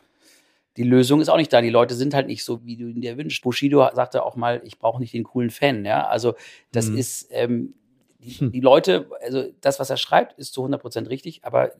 [0.76, 1.60] Die Lösung ist auch nicht da.
[1.60, 3.42] Die Leute sind halt nicht so, wie du ihn dir wünschst.
[3.42, 5.84] Bushido sagte auch mal, ich brauche nicht den coolen Fan.
[5.84, 6.34] Ja, also
[6.72, 6.96] das mhm.
[6.96, 7.74] ist ähm,
[8.20, 8.52] die, hm.
[8.52, 11.72] die, Leute, also das, was er schreibt, ist zu 100 Prozent richtig, aber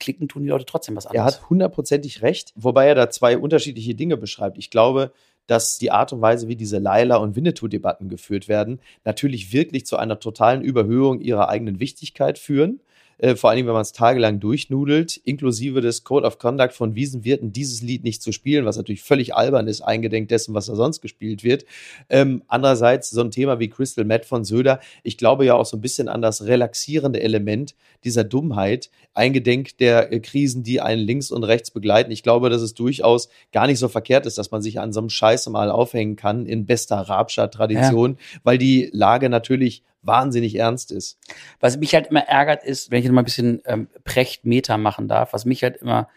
[0.00, 1.34] klicken tun die Leute trotzdem was anderes.
[1.34, 4.58] Er hat hundertprozentig recht, wobei er da zwei unterschiedliche Dinge beschreibt.
[4.58, 5.12] Ich glaube,
[5.46, 9.96] dass die Art und Weise, wie diese Laila- und Winnetou-Debatten geführt werden, natürlich wirklich zu
[9.96, 12.80] einer totalen Überhöhung ihrer eigenen Wichtigkeit führen
[13.18, 17.52] äh, vor allem wenn man es tagelang durchnudelt, inklusive des Code of Conduct von Wiesenwirten,
[17.52, 21.00] dieses Lied nicht zu spielen, was natürlich völlig albern ist, eingedenk dessen, was da sonst
[21.00, 21.64] gespielt wird.
[22.08, 25.76] Ähm, andererseits so ein Thema wie Crystal Matt von Söder, ich glaube ja auch so
[25.76, 31.30] ein bisschen an das relaxierende Element dieser Dummheit, eingedenk der äh, Krisen, die einen links
[31.30, 32.10] und rechts begleiten.
[32.12, 35.00] Ich glaube, dass es durchaus gar nicht so verkehrt ist, dass man sich an so
[35.00, 38.40] einem Scheiß mal aufhängen kann in bester Rabscher-Tradition, ja.
[38.44, 41.18] weil die Lage natürlich wahnsinnig ernst ist.
[41.60, 45.08] Was mich halt immer ärgert ist, wenn ich jetzt mal ein bisschen ähm, Precht-Meta machen
[45.08, 46.08] darf, was mich halt immer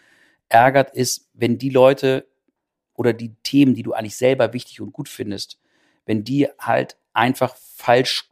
[0.49, 2.27] ärgert ist, wenn die Leute
[2.93, 5.59] oder die Themen, die du eigentlich selber wichtig und gut findest,
[6.05, 8.29] wenn die halt einfach falsch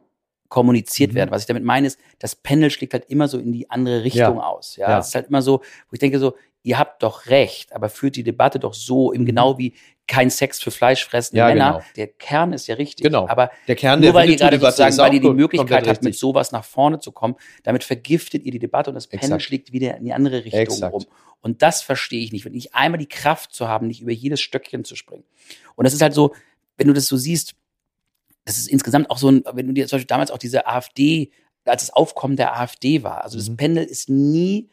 [0.48, 1.16] kommuniziert mhm.
[1.16, 1.30] werden.
[1.30, 4.36] Was ich damit meine ist, das Panel schlägt halt immer so in die andere Richtung
[4.36, 4.42] ja.
[4.42, 4.76] aus.
[4.76, 7.88] Ja, es ist halt immer so, wo ich denke so, ihr habt doch recht, aber
[7.88, 9.28] führt die Debatte doch so, eben mhm.
[9.28, 9.74] genau wie
[10.06, 11.72] kein Sex für fleischfressende ja, Männer.
[11.72, 11.84] Genau.
[11.96, 13.04] Der Kern ist ja richtig.
[13.04, 13.28] Genau.
[13.28, 16.50] Aber der Kern nur weil ihr gerade sozusagen, weil ihr die Möglichkeit habt, mit sowas
[16.50, 19.42] nach vorne zu kommen, damit vergiftet ihr die Debatte und das Exakt.
[19.42, 20.92] schlägt wieder in die andere Richtung Exakt.
[20.92, 21.06] rum.
[21.42, 22.44] Und das verstehe ich nicht.
[22.44, 25.24] Wenn ich einmal die Kraft zu haben, nicht über jedes Stöckchen zu springen.
[25.76, 26.34] Und das ist halt so,
[26.76, 27.54] wenn du das so siehst,
[28.44, 31.30] das ist insgesamt auch so ein, wenn du dir zum Beispiel damals auch diese AfD,
[31.64, 33.40] als das Aufkommen der AfD war, also mhm.
[33.40, 34.70] das Panel ist nie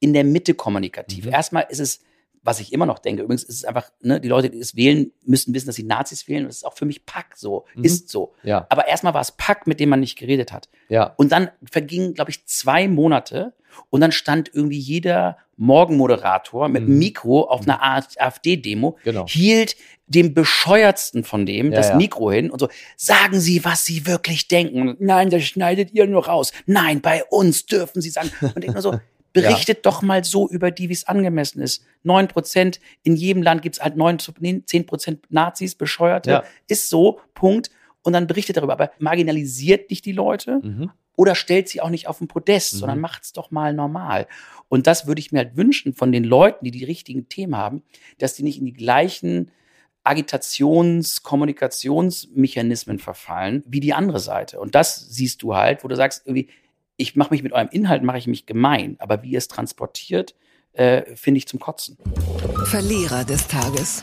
[0.00, 1.26] in der Mitte kommunikativ.
[1.26, 1.32] Mhm.
[1.32, 2.00] Erstmal ist es
[2.42, 5.12] was ich immer noch denke, übrigens ist es einfach, ne, die Leute, die es wählen,
[5.24, 6.46] müssen wissen, dass sie Nazis wählen.
[6.46, 7.84] das ist auch für mich Pack so, mhm.
[7.84, 8.32] ist so.
[8.42, 8.66] Ja.
[8.70, 10.68] Aber erstmal war es Pack, mit dem man nicht geredet hat.
[10.88, 11.14] Ja.
[11.16, 13.52] Und dann vergingen, glaube ich, zwei Monate
[13.90, 16.98] und dann stand irgendwie jeder Morgenmoderator mit mhm.
[16.98, 19.26] Mikro auf einer AfD-Demo, genau.
[19.26, 19.76] hielt
[20.06, 21.96] dem bescheuertsten von dem ja, das ja.
[21.96, 24.96] Mikro hin und so, sagen Sie, was Sie wirklich denken.
[25.00, 26.52] Nein, das schneidet ihr nur raus.
[26.64, 28.30] Nein, bei uns dürfen Sie sagen.
[28.54, 28.98] Und ich nur so,
[29.32, 29.82] Berichtet ja.
[29.82, 31.84] doch mal so über die, wie es angemessen ist.
[32.02, 36.30] Neun Prozent, in jedem Land gibt es halt neun, zehn Prozent Nazis, Bescheuerte.
[36.30, 36.44] Ja.
[36.66, 37.70] Ist so, Punkt.
[38.02, 38.72] Und dann berichtet darüber.
[38.72, 40.90] Aber marginalisiert nicht die Leute mhm.
[41.16, 42.78] oder stellt sie auch nicht auf den Podest, mhm.
[42.78, 44.26] sondern macht es doch mal normal.
[44.68, 47.82] Und das würde ich mir halt wünschen von den Leuten, die die richtigen Themen haben,
[48.18, 49.50] dass die nicht in die gleichen
[50.04, 54.58] Agitations-, Kommunikationsmechanismen verfallen wie die andere Seite.
[54.58, 56.48] Und das siehst du halt, wo du sagst, irgendwie,
[56.98, 60.34] ich mache mich mit eurem Inhalt, mache ich mich gemein, aber wie ihr es transportiert,
[60.72, 61.96] äh, finde ich zum Kotzen.
[62.64, 64.02] Verlierer des Tages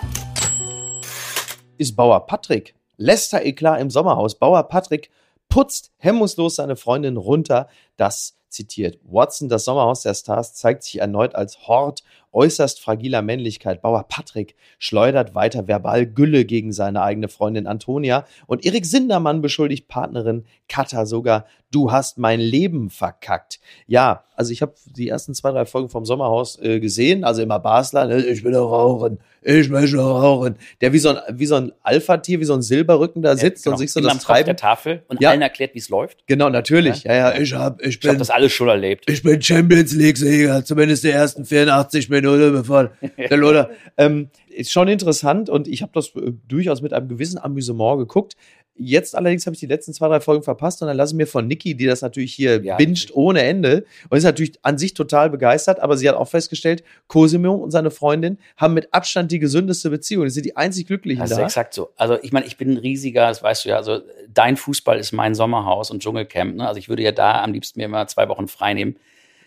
[1.77, 2.73] ist Bauer Patrick.
[2.95, 4.39] Lester Eklat im Sommerhaus.
[4.39, 5.09] Bauer Patrick
[5.49, 7.67] putzt hemmungslos seine Freundin runter.
[7.97, 9.49] Das zitiert Watson.
[9.49, 12.03] Das Sommerhaus der Stars zeigt sich erneut als Hort
[12.35, 13.81] äußerst fragiler Männlichkeit.
[13.81, 19.87] Bauer Patrick schleudert weiter verbal Gülle gegen seine eigene Freundin Antonia und Erik Sindermann beschuldigt
[19.87, 23.59] Partnerin Katha sogar, du hast mein Leben verkackt.
[23.87, 27.59] Ja, also ich habe die ersten zwei, drei Folgen vom Sommerhaus äh, gesehen, also immer
[27.59, 28.23] Basler, ne?
[28.25, 30.55] ich will rauchen, ich möchte rauchen.
[30.81, 33.69] Der wie so ein, wie so ein Alpha-Tier, wie so ein Silberrücken da sitzt ja,
[33.69, 33.75] genau.
[33.75, 34.47] und sich so Immer das treibt.
[34.47, 35.29] der Tafel und ja.
[35.29, 36.25] allen erklärt, wie es läuft.
[36.25, 37.03] Genau, natürlich.
[37.03, 38.09] Ja, ja, ja ich hab, ich, ich bin.
[38.09, 39.07] Ich hab das alles schon erlebt.
[39.07, 43.69] Ich bin Champions League-Sieger, zumindest die ersten 84 Minuten, bevor der Loder.
[43.97, 48.35] ähm, ist schon interessant und ich habe das äh, durchaus mit einem gewissen Amüsement geguckt.
[48.77, 51.27] Jetzt allerdings habe ich die letzten zwei, drei Folgen verpasst und dann lasse ich mir
[51.27, 54.93] von Niki, die das natürlich hier ja, binscht ohne Ende und ist natürlich an sich
[54.93, 59.39] total begeistert, aber sie hat auch festgestellt, Cosimo und seine Freundin haben mit Abstand die
[59.39, 60.27] gesündeste Beziehung.
[60.27, 61.35] Sie sind die einzig Glücklichen das da.
[61.37, 61.91] Das ist exakt so.
[61.95, 64.01] Also ich meine, ich bin ein riesiger, das weißt du ja, also
[64.33, 66.55] dein Fußball ist mein Sommerhaus und Dschungelcamp.
[66.55, 66.67] Ne?
[66.67, 68.97] Also ich würde ja da am liebsten mir mal zwei Wochen frei nehmen.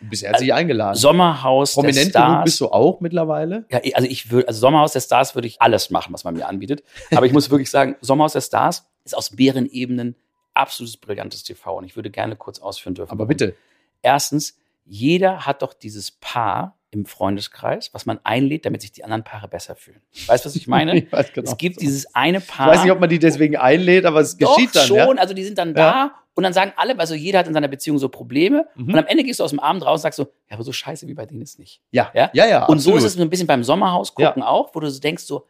[0.01, 0.97] Bisher hat sich eingeladen.
[0.97, 2.45] Sommerhaus Prominent der Stars.
[2.45, 3.65] bist du auch mittlerweile?
[3.71, 6.47] Ja, also ich würde, also Sommerhaus der Stars würde ich alles machen, was man mir
[6.47, 6.83] anbietet.
[7.15, 10.17] Aber ich muss wirklich sagen, Sommerhaus der Stars ist aus mehreren Ebenen
[10.55, 13.13] absolutes brillantes TV und ich würde gerne kurz ausführen dürfen.
[13.13, 13.55] Aber bitte.
[14.03, 19.23] Erstens, jeder hat doch dieses Paar im Freundeskreis, was man einlädt, damit sich die anderen
[19.23, 20.01] Paare besser fühlen.
[20.27, 20.99] Weißt du, was ich meine?
[20.99, 21.51] ich weiß genau.
[21.51, 22.69] Es gibt dieses eine Paar.
[22.69, 24.87] Ich weiß nicht, ob man die deswegen einlädt, aber es doch, geschieht dann.
[24.87, 25.09] schon, ja?
[25.09, 25.75] also die sind dann ja.
[25.75, 28.89] da und dann sagen alle, also jeder hat in seiner Beziehung so Probleme mhm.
[28.89, 30.73] und am Ende gehst du aus dem Abend raus und sagst so, ja, aber so
[30.73, 31.83] scheiße wie bei denen ist nicht.
[31.91, 32.47] Ja, ja, ja.
[32.47, 32.83] ja und absolut.
[32.83, 35.47] so ist es so ein bisschen beim Sommerhaus gucken auch, wo du so denkst so,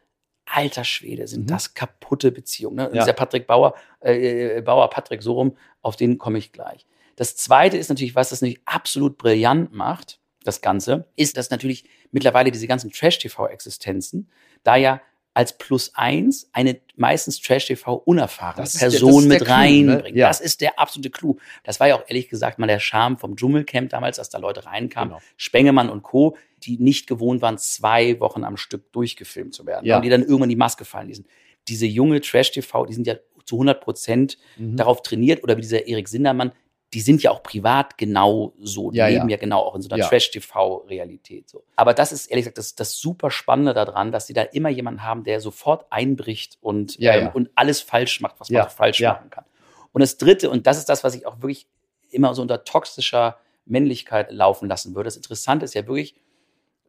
[0.51, 1.47] alter Schwede, sind mhm.
[1.47, 2.77] das kaputte Beziehungen.
[2.77, 2.83] Ne?
[2.93, 3.01] Ja.
[3.03, 6.85] Dieser Patrick Bauer, äh, äh, Bauer, Patrick so rum, auf den komme ich gleich.
[7.15, 11.83] Das zweite ist natürlich, was das natürlich absolut brillant macht, das Ganze, ist, dass natürlich
[12.11, 14.29] mittlerweile diese ganzen Trash-TV-Existenzen
[14.63, 15.01] da ja
[15.39, 19.47] als Plus eins eine meistens Trash-TV unerfahrene Person der, mit ne?
[19.47, 20.13] reinbringen.
[20.13, 20.19] Ne?
[20.19, 20.27] Ja.
[20.27, 21.37] Das ist der absolute Clou.
[21.63, 24.65] Das war ja auch ehrlich gesagt mal der Charme vom Dschungelcamp damals, als da Leute
[24.65, 25.13] reinkamen.
[25.13, 25.23] Genau.
[25.37, 29.85] Spengemann und Co., die nicht gewohnt waren, zwei Wochen am Stück durchgefilmt zu werden.
[29.85, 29.95] Ja.
[29.95, 31.25] Und die dann irgendwann die Maske fallen ließen.
[31.69, 33.15] Diese junge Trash-TV, die sind ja
[33.45, 34.75] zu 100 Prozent mhm.
[34.75, 36.51] darauf trainiert, oder wie dieser Erik Sindermann,
[36.93, 38.91] die sind ja auch privat genau so.
[38.91, 39.35] Die ja, leben ja.
[39.35, 39.37] ja.
[39.37, 40.07] genau auch in so einer ja.
[40.07, 41.47] Trash-TV-Realität.
[41.47, 41.63] So.
[41.75, 45.03] Aber das ist ehrlich gesagt das, das super Spannende daran, dass sie da immer jemanden
[45.03, 49.45] haben, der sofort einbricht und, ähm, und alles falsch macht, was man falsch machen kann.
[49.91, 51.67] Und das Dritte, und das ist das, was ich auch wirklich
[52.11, 55.07] immer so unter toxischer Männlichkeit laufen lassen würde.
[55.07, 56.15] Das Interessante ist ja wirklich,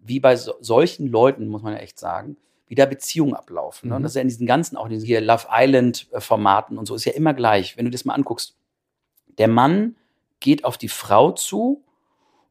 [0.01, 2.36] wie bei so, solchen Leuten, muss man ja echt sagen,
[2.66, 3.88] wie da Beziehungen ablaufen.
[3.88, 3.96] Ne?
[3.96, 4.05] Und mhm.
[4.05, 7.05] das ist ja in diesen ganzen, auch in diesen hier Love Island-Formaten und so, ist
[7.05, 7.76] ja immer gleich.
[7.76, 8.57] Wenn du das mal anguckst,
[9.38, 9.96] der Mann
[10.40, 11.82] geht auf die Frau zu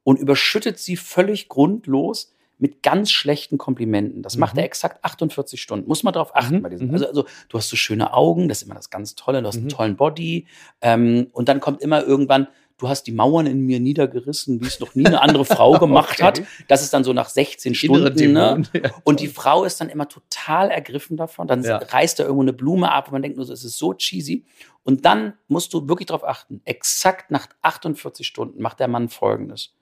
[0.04, 4.22] und überschüttet sie völlig grundlos mit ganz schlechten Komplimenten.
[4.22, 4.42] Das mhm.
[4.42, 5.88] macht er exakt 48 Stunden.
[5.88, 6.62] Muss man darauf achten mhm.
[6.62, 6.88] bei diesen.
[6.88, 6.94] Mhm.
[6.94, 9.56] Also, also, du hast so schöne Augen, das ist immer das ganz Tolle, du hast
[9.56, 9.70] einen mhm.
[9.70, 10.46] tollen Body.
[10.82, 12.48] Ähm, und dann kommt immer irgendwann,
[12.80, 16.14] du hast die Mauern in mir niedergerissen, wie es noch nie eine andere Frau gemacht
[16.20, 16.24] okay.
[16.24, 16.42] hat.
[16.68, 18.34] Das ist dann so nach 16 Stunden.
[18.34, 18.64] Ne?
[19.04, 21.48] Und die Frau ist dann immer total ergriffen davon.
[21.48, 21.78] Dann ja.
[21.78, 24.46] reißt er irgendwo eine Blume ab und man denkt nur so, es ist so cheesy.
[24.84, 29.74] Und dann musst du wirklich darauf achten, exakt nach 48 Stunden macht der Mann Folgendes.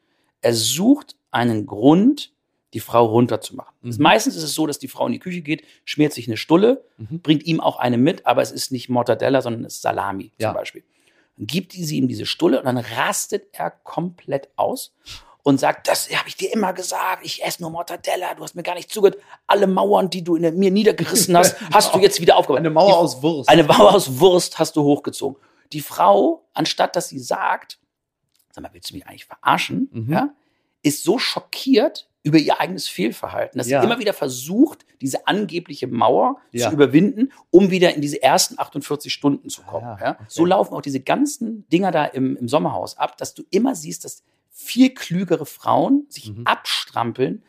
[0.41, 2.33] Er sucht einen Grund,
[2.73, 3.73] die Frau runterzumachen.
[3.81, 3.95] Mhm.
[3.99, 6.83] Meistens ist es so, dass die Frau in die Küche geht, schmiert sich eine Stulle,
[6.97, 7.21] mhm.
[7.21, 10.49] bringt ihm auch eine mit, aber es ist nicht Mortadella, sondern es ist Salami ja.
[10.49, 10.83] zum Beispiel.
[11.38, 14.93] Dann gibt sie ihm diese Stulle und dann rastet er komplett aus
[15.43, 18.63] und sagt, das habe ich dir immer gesagt, ich esse nur Mortadella, du hast mir
[18.63, 19.21] gar nicht zugehört.
[19.45, 22.59] Alle Mauern, die du in mir niedergerissen hast, hast du jetzt wieder aufgebaut.
[22.59, 23.47] Eine Mauer aus Wurst.
[23.47, 25.41] Eine Mauer aus Wurst hast du hochgezogen.
[25.71, 27.79] Die Frau, anstatt dass sie sagt,
[28.51, 29.89] sag mal, willst du mich eigentlich verarschen?
[29.93, 30.11] Mhm.
[30.11, 30.29] Ja,
[30.81, 33.80] ist so schockiert über ihr eigenes Fehlverhalten, dass ja.
[33.80, 36.67] sie immer wieder versucht, diese angebliche Mauer ja.
[36.67, 39.86] zu überwinden, um wieder in diese ersten 48 Stunden zu kommen.
[39.86, 40.25] Ja, okay.
[40.28, 44.03] So laufen auch diese ganzen Dinger da im, im, Sommerhaus ab, dass du immer siehst,
[44.03, 46.45] dass viel klügere Frauen sich mhm.
[46.45, 47.43] abstrampeln,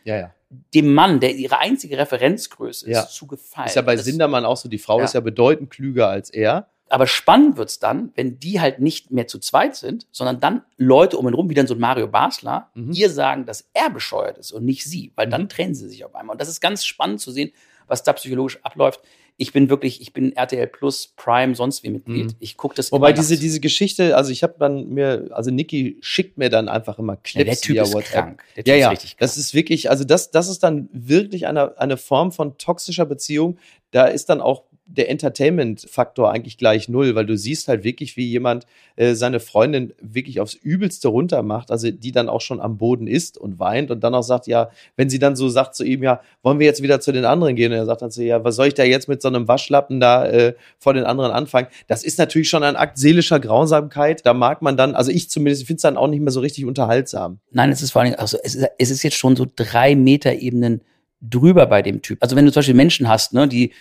[0.75, 3.67] dem Mann, der ihre einzige Referenzgröße ist, zu gefallen.
[3.67, 6.69] Ist ja bei das, Sindermann auch so, die Frau ist ja bedeutend klüger als er.
[6.91, 11.19] Aber spannend wird's dann, wenn die halt nicht mehr zu zweit sind, sondern dann Leute
[11.19, 12.93] um ihn rum, wie dann so ein Mario Basler, mhm.
[12.93, 15.49] ihr sagen, dass er bescheuert ist und nicht sie, weil dann mhm.
[15.49, 16.35] trennen sie sich auf einmal.
[16.35, 17.53] Und das ist ganz spannend zu sehen,
[17.89, 19.01] was da psychologisch abläuft.
[19.41, 22.27] Ich bin wirklich, ich bin RTL Plus Prime sonst wie Mitglied.
[22.27, 22.37] Mhm.
[22.41, 22.91] Ich gucke das.
[22.91, 26.99] Wobei diese diese Geschichte, also ich habe dann mir, also Niki schickt mir dann einfach
[26.99, 28.13] immer Clips ja, der typ ist WhatsApp.
[28.13, 28.45] Krank.
[28.57, 29.21] Der typ ja, ja, ist richtig krank.
[29.21, 33.59] das ist wirklich, also das das ist dann wirklich eine eine Form von toxischer Beziehung.
[33.93, 38.27] Da ist dann auch der Entertainment-Faktor eigentlich gleich null, weil du siehst halt wirklich, wie
[38.27, 38.67] jemand
[38.97, 43.07] äh, seine Freundin wirklich aufs Übelste runter macht, also die dann auch schon am Boden
[43.07, 46.03] ist und weint und dann auch sagt, ja, wenn sie dann so sagt zu ihm,
[46.03, 47.71] ja, wollen wir jetzt wieder zu den anderen gehen?
[47.71, 50.01] Und er sagt dann so, ja, was soll ich da jetzt mit so einem Waschlappen
[50.01, 51.69] da äh, vor den anderen anfangen?
[51.87, 54.25] Das ist natürlich schon ein Akt seelischer Grausamkeit.
[54.25, 56.65] Da mag man dann, also ich zumindest finde es dann auch nicht mehr so richtig
[56.65, 57.41] unterhaltsam.
[57.51, 60.35] Nein, es ist vor allem, also es ist, es ist jetzt schon so drei Meter
[60.35, 60.81] Ebenen
[61.21, 62.19] drüber bei dem Typ.
[62.23, 63.73] Also wenn du zum Beispiel Menschen hast, ne, die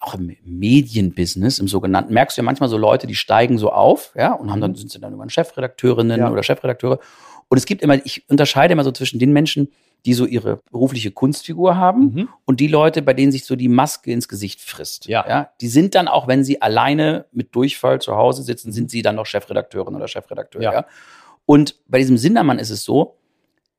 [0.00, 4.12] auch im Medienbusiness, im sogenannten, merkst du ja manchmal so Leute, die steigen so auf,
[4.16, 4.76] ja, und haben dann, mhm.
[4.76, 6.30] sind sie dann irgendwann Chefredakteurinnen ja.
[6.30, 6.98] oder Chefredakteure.
[7.48, 9.68] Und es gibt immer, ich unterscheide immer so zwischen den Menschen,
[10.04, 12.28] die so ihre berufliche Kunstfigur haben mhm.
[12.44, 15.06] und die Leute, bei denen sich so die Maske ins Gesicht frisst.
[15.06, 15.24] Ja.
[15.28, 15.50] ja.
[15.60, 19.16] Die sind dann auch, wenn sie alleine mit Durchfall zu Hause sitzen, sind sie dann
[19.16, 20.62] noch Chefredakteurin oder Chefredakteur.
[20.62, 20.72] Ja.
[20.72, 20.86] ja.
[21.46, 23.16] Und bei diesem Sindermann ist es so,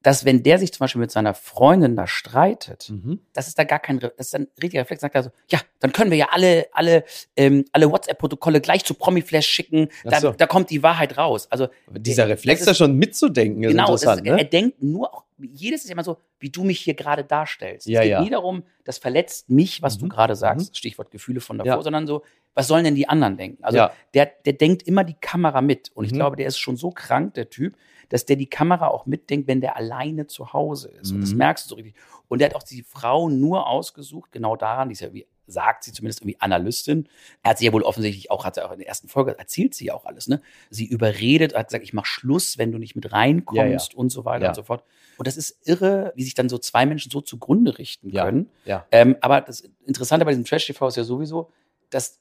[0.04, 3.22] dass wenn der sich zum Beispiel mit seiner Freundin da streitet, mhm.
[3.34, 5.93] das ist da gar kein, das ist ein richtiger Reflex, sagt er so, ja, dann
[5.93, 7.06] können wir ja alle, alle,
[7.38, 10.32] ähm, alle WhatsApp-Protokolle gleich zu Promiflash schicken, da, so.
[10.32, 11.47] da kommt die Wahrheit raus.
[11.49, 14.26] Also dieser Reflex da schon mitzudenken ist genau, interessant.
[14.26, 14.38] Ist, ne?
[14.38, 17.88] er denkt nur auch, jedes ist immer so, wie du mich hier gerade darstellst.
[17.88, 18.22] Ja, es geht ja.
[18.22, 20.02] nie darum, das verletzt mich, was mhm.
[20.02, 20.76] du gerade sagst, mhm.
[20.76, 21.82] Stichwort Gefühle von davor, ja.
[21.82, 22.24] sondern so,
[22.54, 23.64] was sollen denn die anderen denken?
[23.64, 25.91] Also der, der denkt immer die Kamera mit.
[25.94, 26.18] Und ich mhm.
[26.18, 27.76] glaube, der ist schon so krank, der Typ,
[28.10, 31.12] dass der die Kamera auch mitdenkt, wenn der alleine zu Hause ist.
[31.12, 31.38] Und das mhm.
[31.38, 31.96] merkst du so richtig.
[32.28, 35.84] Und der hat auch die Frau nur ausgesucht, genau daran, die ist ja wie sagt
[35.84, 37.08] sie zumindest irgendwie Analystin.
[37.41, 39.76] Er hat sie ja wohl offensichtlich auch, hat sie auch in der ersten Folge, erzählt
[39.76, 40.41] sie ja auch alles, ne?
[40.70, 43.98] Sie überredet, hat gesagt, ich mach Schluss, wenn du nicht mit reinkommst ja, ja.
[43.98, 44.50] und so weiter ja.
[44.50, 44.84] und so fort.
[45.18, 48.50] Und das ist irre, wie sich dann so zwei Menschen so zugrunde richten können.
[48.66, 48.86] Ja.
[48.91, 51.52] Ähm, aber das Interessante bei diesem Trash-TV ist ja sowieso,
[51.89, 52.20] dass,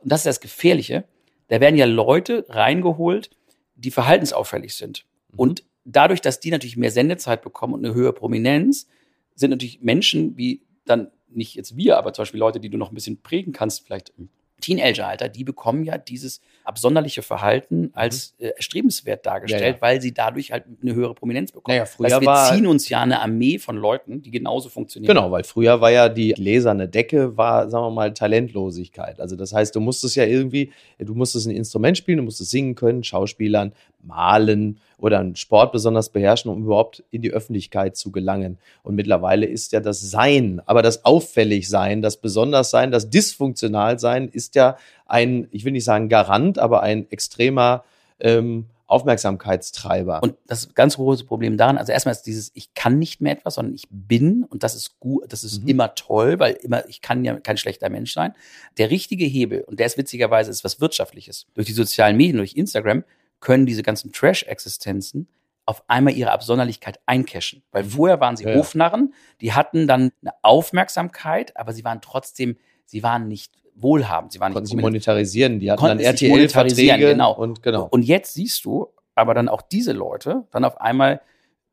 [0.00, 1.04] und das ist das Gefährliche,
[1.48, 3.30] da werden ja Leute reingeholt,
[3.76, 5.04] die verhaltensauffällig sind.
[5.32, 5.38] Mhm.
[5.38, 8.88] Und dadurch, dass die natürlich mehr Sendezeit bekommen und eine höhere Prominenz,
[9.34, 12.90] sind natürlich Menschen wie dann nicht jetzt wir, aber zum Beispiel Leute, die du noch
[12.90, 14.28] ein bisschen prägen kannst, vielleicht im
[14.64, 18.46] Teenageralter, die bekommen ja dieses absonderliche Verhalten als mhm.
[18.46, 19.80] äh, erstrebenswert dargestellt, ja, ja.
[19.80, 21.76] weil sie dadurch halt eine höhere Prominenz bekommen.
[21.76, 25.14] Naja, früher das wir war, ziehen uns ja eine Armee von Leuten, die genauso funktionieren.
[25.14, 29.20] Genau, weil früher war ja die gläserne Decke, war, sagen wir mal, Talentlosigkeit.
[29.20, 32.74] Also das heißt, du musstest ja irgendwie, du musstest ein Instrument spielen, du musstest singen
[32.74, 33.74] können, Schauspielern,
[34.06, 38.58] malen oder einen Sport besonders beherrschen, um überhaupt in die Öffentlichkeit zu gelangen.
[38.82, 44.76] Und mittlerweile ist ja das Sein, aber das Auffälligsein, das Besonderssein, das Dysfunktionalsein ist ja
[45.06, 47.84] ein, ich will nicht sagen Garant, aber ein extremer
[48.20, 50.22] ähm, Aufmerksamkeitstreiber.
[50.22, 53.54] Und das ganz große Problem daran, also erstmal ist dieses, ich kann nicht mehr etwas,
[53.54, 55.68] sondern ich bin und das ist gut, das ist mhm.
[55.68, 58.34] immer toll, weil immer, ich kann ja kein schlechter Mensch sein.
[58.76, 61.46] Der richtige Hebel, und der ist witzigerweise ist was Wirtschaftliches.
[61.54, 63.04] Durch die sozialen Medien, durch Instagram,
[63.44, 65.28] können diese ganzen Trash-Existenzen
[65.66, 67.62] auf einmal ihre Absonderlichkeit eincashen.
[67.70, 68.54] Weil vorher waren sie ja.
[68.54, 74.32] Hofnarren, die hatten dann eine Aufmerksamkeit, aber sie waren trotzdem, sie waren nicht wohlhabend.
[74.32, 77.10] Sie waren Konnten nicht sie monetarisieren, die hatten dann RTL-Verträge.
[77.10, 77.32] Genau.
[77.32, 77.86] Und, genau.
[77.90, 81.20] und jetzt siehst du aber dann auch diese Leute dann auf einmal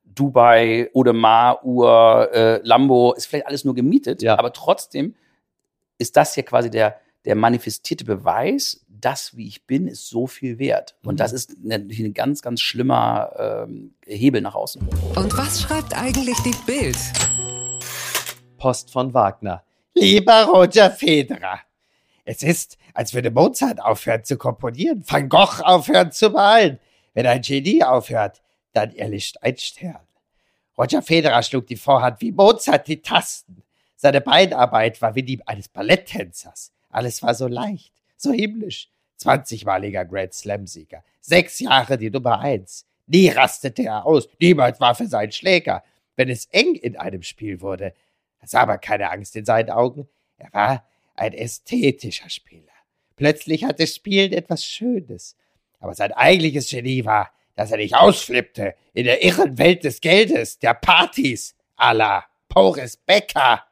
[0.04, 4.38] Dubai, Audemars, Uhr, äh, Lambo, ist vielleicht alles nur gemietet, ja.
[4.38, 5.16] aber trotzdem
[5.98, 10.60] ist das hier quasi der, der manifestierte Beweis, das, wie ich bin, ist so viel
[10.60, 10.96] wert.
[11.04, 11.18] Und mhm.
[11.18, 14.88] das ist natürlich ein ganz, ganz schlimmer ähm, Hebel nach außen.
[15.16, 16.98] Und was schreibt eigentlich die Bild?
[18.58, 19.64] Post von Wagner.
[19.94, 21.60] Lieber Roger Federer,
[22.26, 26.80] es ist, als würde Mozart aufhören zu komponieren, Van Gogh aufhören zu malen.
[27.14, 28.42] Wenn ein Genie aufhört,
[28.74, 30.00] dann erlischt ein Stern.
[30.78, 33.64] Roger Federer schlug die Vorhand wie Mozart die Tasten.
[33.96, 36.72] Seine Beinarbeit war wie die eines Balletttänzers.
[36.90, 38.90] Alles war so leicht, so himmlisch.
[39.22, 41.04] 20-maliger Grand Slam-Sieger.
[41.20, 42.86] Sechs Jahre die Nummer eins.
[43.08, 44.28] Nie rastete er aus.
[44.40, 45.84] Niemals war für seinen Schläger.
[46.16, 47.94] Wenn es eng in einem Spiel wurde,
[48.44, 50.08] sah aber keine Angst in seinen Augen.
[50.38, 52.72] Er war ein ästhetischer Spieler.
[53.16, 55.36] Plötzlich hat das Spielen etwas Schönes.
[55.80, 60.60] Aber sein eigentliches Genie war, dass er nicht ausflippte in der irren Welt des Geldes,
[60.60, 63.64] der Partys, à la Boris Becker.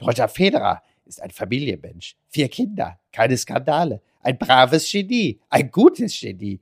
[0.00, 2.16] Roger Federer ist ein Familienmensch.
[2.28, 4.00] Vier Kinder, keine Skandale.
[4.26, 6.60] Ein braves Genie, ein gutes Genie.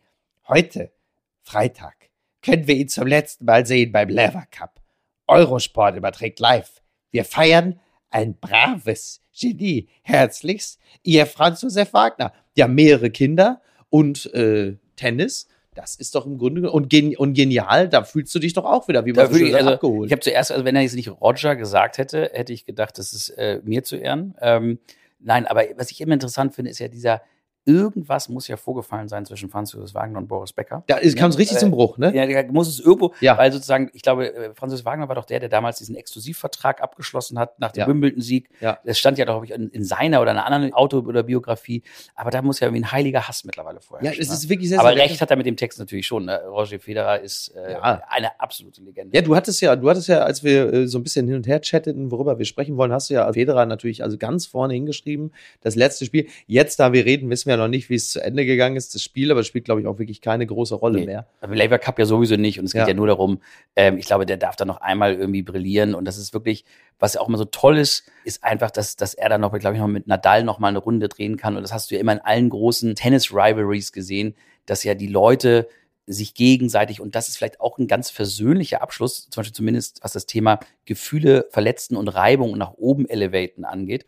[0.49, 0.93] Heute,
[1.41, 2.11] Freitag,
[2.43, 4.83] können wir ihn zum letzten Mal sehen beim Lever Cup.
[5.27, 6.83] Eurosport überträgt live.
[7.11, 9.89] Wir feiern ein braves Genie.
[10.03, 12.35] Herzlichst, Ihr Franz Josef Wagner.
[12.55, 15.49] Ja, mehrere Kinder und äh, Tennis.
[15.75, 18.89] Das ist doch im Grunde und, gen und genial, da fühlst du dich doch auch
[18.89, 20.09] wieder wie man so also, abgeholt.
[20.09, 23.15] Ich habe zuerst, also wenn er jetzt nicht Roger gesagt hätte, hätte ich gedacht, das
[23.15, 24.35] ist äh, mir zu ehren.
[24.43, 24.81] Ähm,
[25.19, 27.23] nein, aber was ich immer interessant finde, ist ja dieser
[27.67, 30.83] irgendwas muss ja vorgefallen sein zwischen Franz Josef Wagner und Boris Becker.
[30.87, 32.15] Da kam es richtig äh, zum Bruch, ne?
[32.15, 33.39] Ja, da muss es irgendwo, ja.
[33.39, 36.83] weil sozusagen, ich glaube, äh, Franz Josef Wagner war doch der, der damals diesen Exklusivvertrag
[36.83, 37.87] abgeschlossen hat nach dem ja.
[37.89, 38.51] Wimbledon-Sieg.
[38.61, 38.79] Ja.
[38.85, 41.83] Das stand ja, glaube ich, in, in, seiner oder einer anderen Auto- oder Biografie.
[42.15, 44.13] Aber da muss ja irgendwie ein heiliger Hass mittlerweile vorher.
[44.13, 46.27] Ja, es ist wirklich sehr, Aber sehr recht hat er mit dem Text natürlich schon.
[46.27, 46.43] Ne?
[46.47, 48.03] Roger Federer ist äh, ja.
[48.09, 49.17] eine absolute Legende.
[49.17, 51.47] Ja, du hattest ja, du hattest ja, als wir äh, so ein bisschen hin und
[51.47, 55.33] her chatteten, worüber wir sprechen wollen, hast du ja Federer natürlich also ganz vorne hingeschrieben.
[55.61, 56.29] Das letzte Spiel.
[56.47, 58.95] Jetzt, da wir reden, wissen wir ja noch nicht, wie es zu Ende gegangen ist,
[58.95, 61.07] das Spiel, aber es spielt, glaube ich, auch wirklich keine große Rolle nee.
[61.07, 61.27] mehr.
[61.41, 63.41] Aber Labour Cup ja sowieso nicht und es geht ja, ja nur darum,
[63.77, 66.65] ähm, ich glaube, der darf da noch einmal irgendwie brillieren und das ist wirklich,
[66.99, 69.77] was ja auch immer so toll ist, ist einfach, dass, dass er dann noch, glaube
[69.77, 72.01] ich, noch mit Nadal noch mal eine Runde drehen kann und das hast du ja
[72.01, 74.35] immer in allen großen Tennis-Rivalries gesehen,
[74.67, 75.69] dass ja die Leute
[76.07, 80.13] sich gegenseitig, und das ist vielleicht auch ein ganz versöhnlicher Abschluss, zum Beispiel zumindest was
[80.13, 84.05] das Thema Gefühle verletzen und Reibung und nach oben elevaten angeht,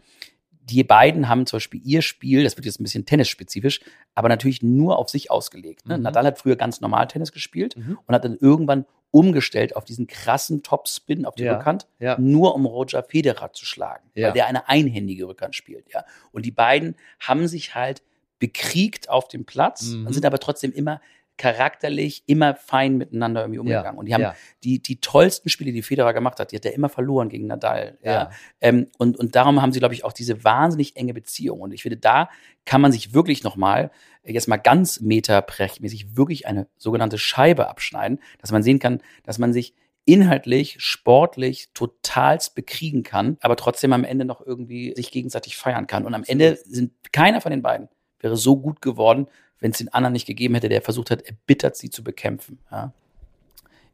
[0.69, 3.81] die beiden haben zum Beispiel ihr Spiel, das wird jetzt ein bisschen tennisspezifisch,
[4.14, 5.87] aber natürlich nur auf sich ausgelegt.
[5.87, 5.97] Ne?
[5.97, 6.03] Mhm.
[6.03, 7.99] Nadal hat früher ganz normal Tennis gespielt mhm.
[8.05, 12.19] und hat dann irgendwann umgestellt auf diesen krassen Topspin auf die ja, Rückhand, ja.
[12.19, 14.27] nur um Roger Federer zu schlagen, ja.
[14.27, 15.93] weil der eine einhändige Rückhand spielt.
[15.93, 16.05] Ja.
[16.33, 18.03] Und die beiden haben sich halt
[18.39, 20.07] bekriegt auf dem Platz mhm.
[20.07, 21.01] und sind aber trotzdem immer
[21.39, 23.95] charakterlich immer fein miteinander irgendwie umgegangen.
[23.95, 24.34] Ja, und die haben ja.
[24.64, 27.99] die, die tollsten Spiele, die Federer gemacht hat, die hat er immer verloren gegen Nadal.
[28.03, 28.12] Ja.
[28.12, 28.30] ja.
[28.61, 31.61] Ähm, und, und darum haben sie, glaube ich, auch diese wahnsinnig enge Beziehung.
[31.61, 32.30] Und ich finde, da
[32.64, 33.91] kann man sich wirklich nochmal,
[34.24, 39.53] jetzt mal ganz meterbrechmäßig, wirklich eine sogenannte Scheibe abschneiden, dass man sehen kann, dass man
[39.53, 39.74] sich
[40.05, 46.07] inhaltlich, sportlich totalst bekriegen kann, aber trotzdem am Ende noch irgendwie sich gegenseitig feiern kann.
[46.07, 47.89] Und am Ende sind keiner von den beiden
[48.20, 49.28] wäre so gut geworden,
[49.61, 52.59] wenn es den anderen nicht gegeben hätte, der versucht hat, erbittert sie zu bekämpfen.
[52.71, 52.93] Ja.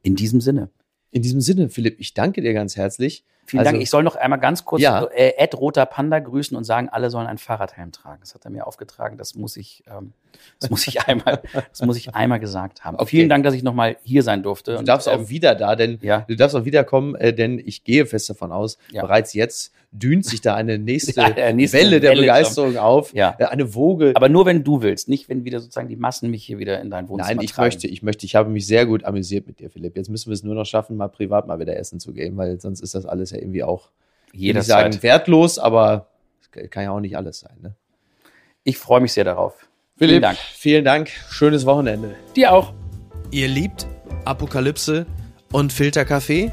[0.02, 0.70] In diesem Sinne.
[1.10, 3.24] In diesem Sinne, Philipp, ich danke dir ganz herzlich.
[3.44, 3.82] Vielen also, Dank.
[3.82, 5.04] Ich soll noch einmal ganz kurz ja.
[5.04, 8.20] äh, Ed Roter Panda grüßen und sagen, alle sollen ein Fahrradhelm tragen.
[8.20, 9.18] Das hat er mir aufgetragen.
[9.18, 10.12] Das muss ich, ähm,
[10.60, 12.96] das muss ich einmal, das muss ich einmal gesagt haben.
[12.96, 13.06] Okay.
[13.06, 14.76] Vielen Dank, dass ich nochmal hier sein durfte.
[14.76, 16.20] Du darfst und, auch ähm, wieder da, denn ja.
[16.20, 19.02] du darfst auch wiederkommen, äh, denn ich gehe fest davon aus, ja.
[19.02, 22.78] bereits jetzt dünt sich da eine nächste, ja, nächste Welle der Welle Begeisterung kommt.
[22.78, 23.36] auf, ja.
[23.38, 24.12] Äh, eine Woge.
[24.14, 26.90] Aber nur wenn du willst, nicht wenn wieder sozusagen die Massen mich hier wieder in
[26.90, 27.66] dein Wohnzimmer Nein, ich tragen.
[27.66, 29.96] möchte, ich möchte, ich habe mich sehr gut amüsiert mit dir, Philipp.
[29.96, 32.60] Jetzt müssen wir es nur noch schaffen, mal privat mal wieder essen zu gehen, weil
[32.60, 33.90] sonst ist das alles ja irgendwie auch,
[34.32, 36.08] ich sagen, wertlos, aber
[36.70, 37.56] kann ja auch nicht alles sein.
[37.60, 37.74] Ne?
[38.64, 39.54] Ich freue mich sehr darauf.
[39.96, 40.38] Philipp, vielen Dank.
[40.38, 41.10] Vielen Dank.
[41.30, 42.14] Schönes Wochenende.
[42.36, 42.72] Dir auch.
[43.30, 43.86] Ihr liebt
[44.24, 45.06] Apokalypse
[45.52, 46.52] und Filterkaffee?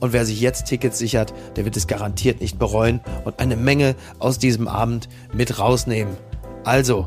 [0.00, 3.94] und wer sich jetzt Tickets sichert, der wird es garantiert nicht bereuen und eine Menge
[4.18, 6.16] aus diesem Abend mit rausnehmen.
[6.64, 7.06] Also,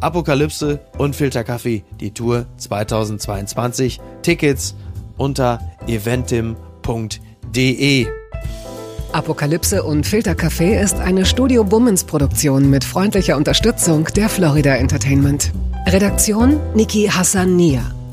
[0.00, 4.00] Apokalypse und Filterkaffee, die Tour 2022.
[4.22, 4.74] Tickets
[5.16, 6.56] unter eventim.de.
[9.12, 15.52] Apokalypse und Filterkaffee ist eine Studio Bummens Produktion mit freundlicher Unterstützung der Florida Entertainment.
[15.86, 17.95] Redaktion Niki Hassania.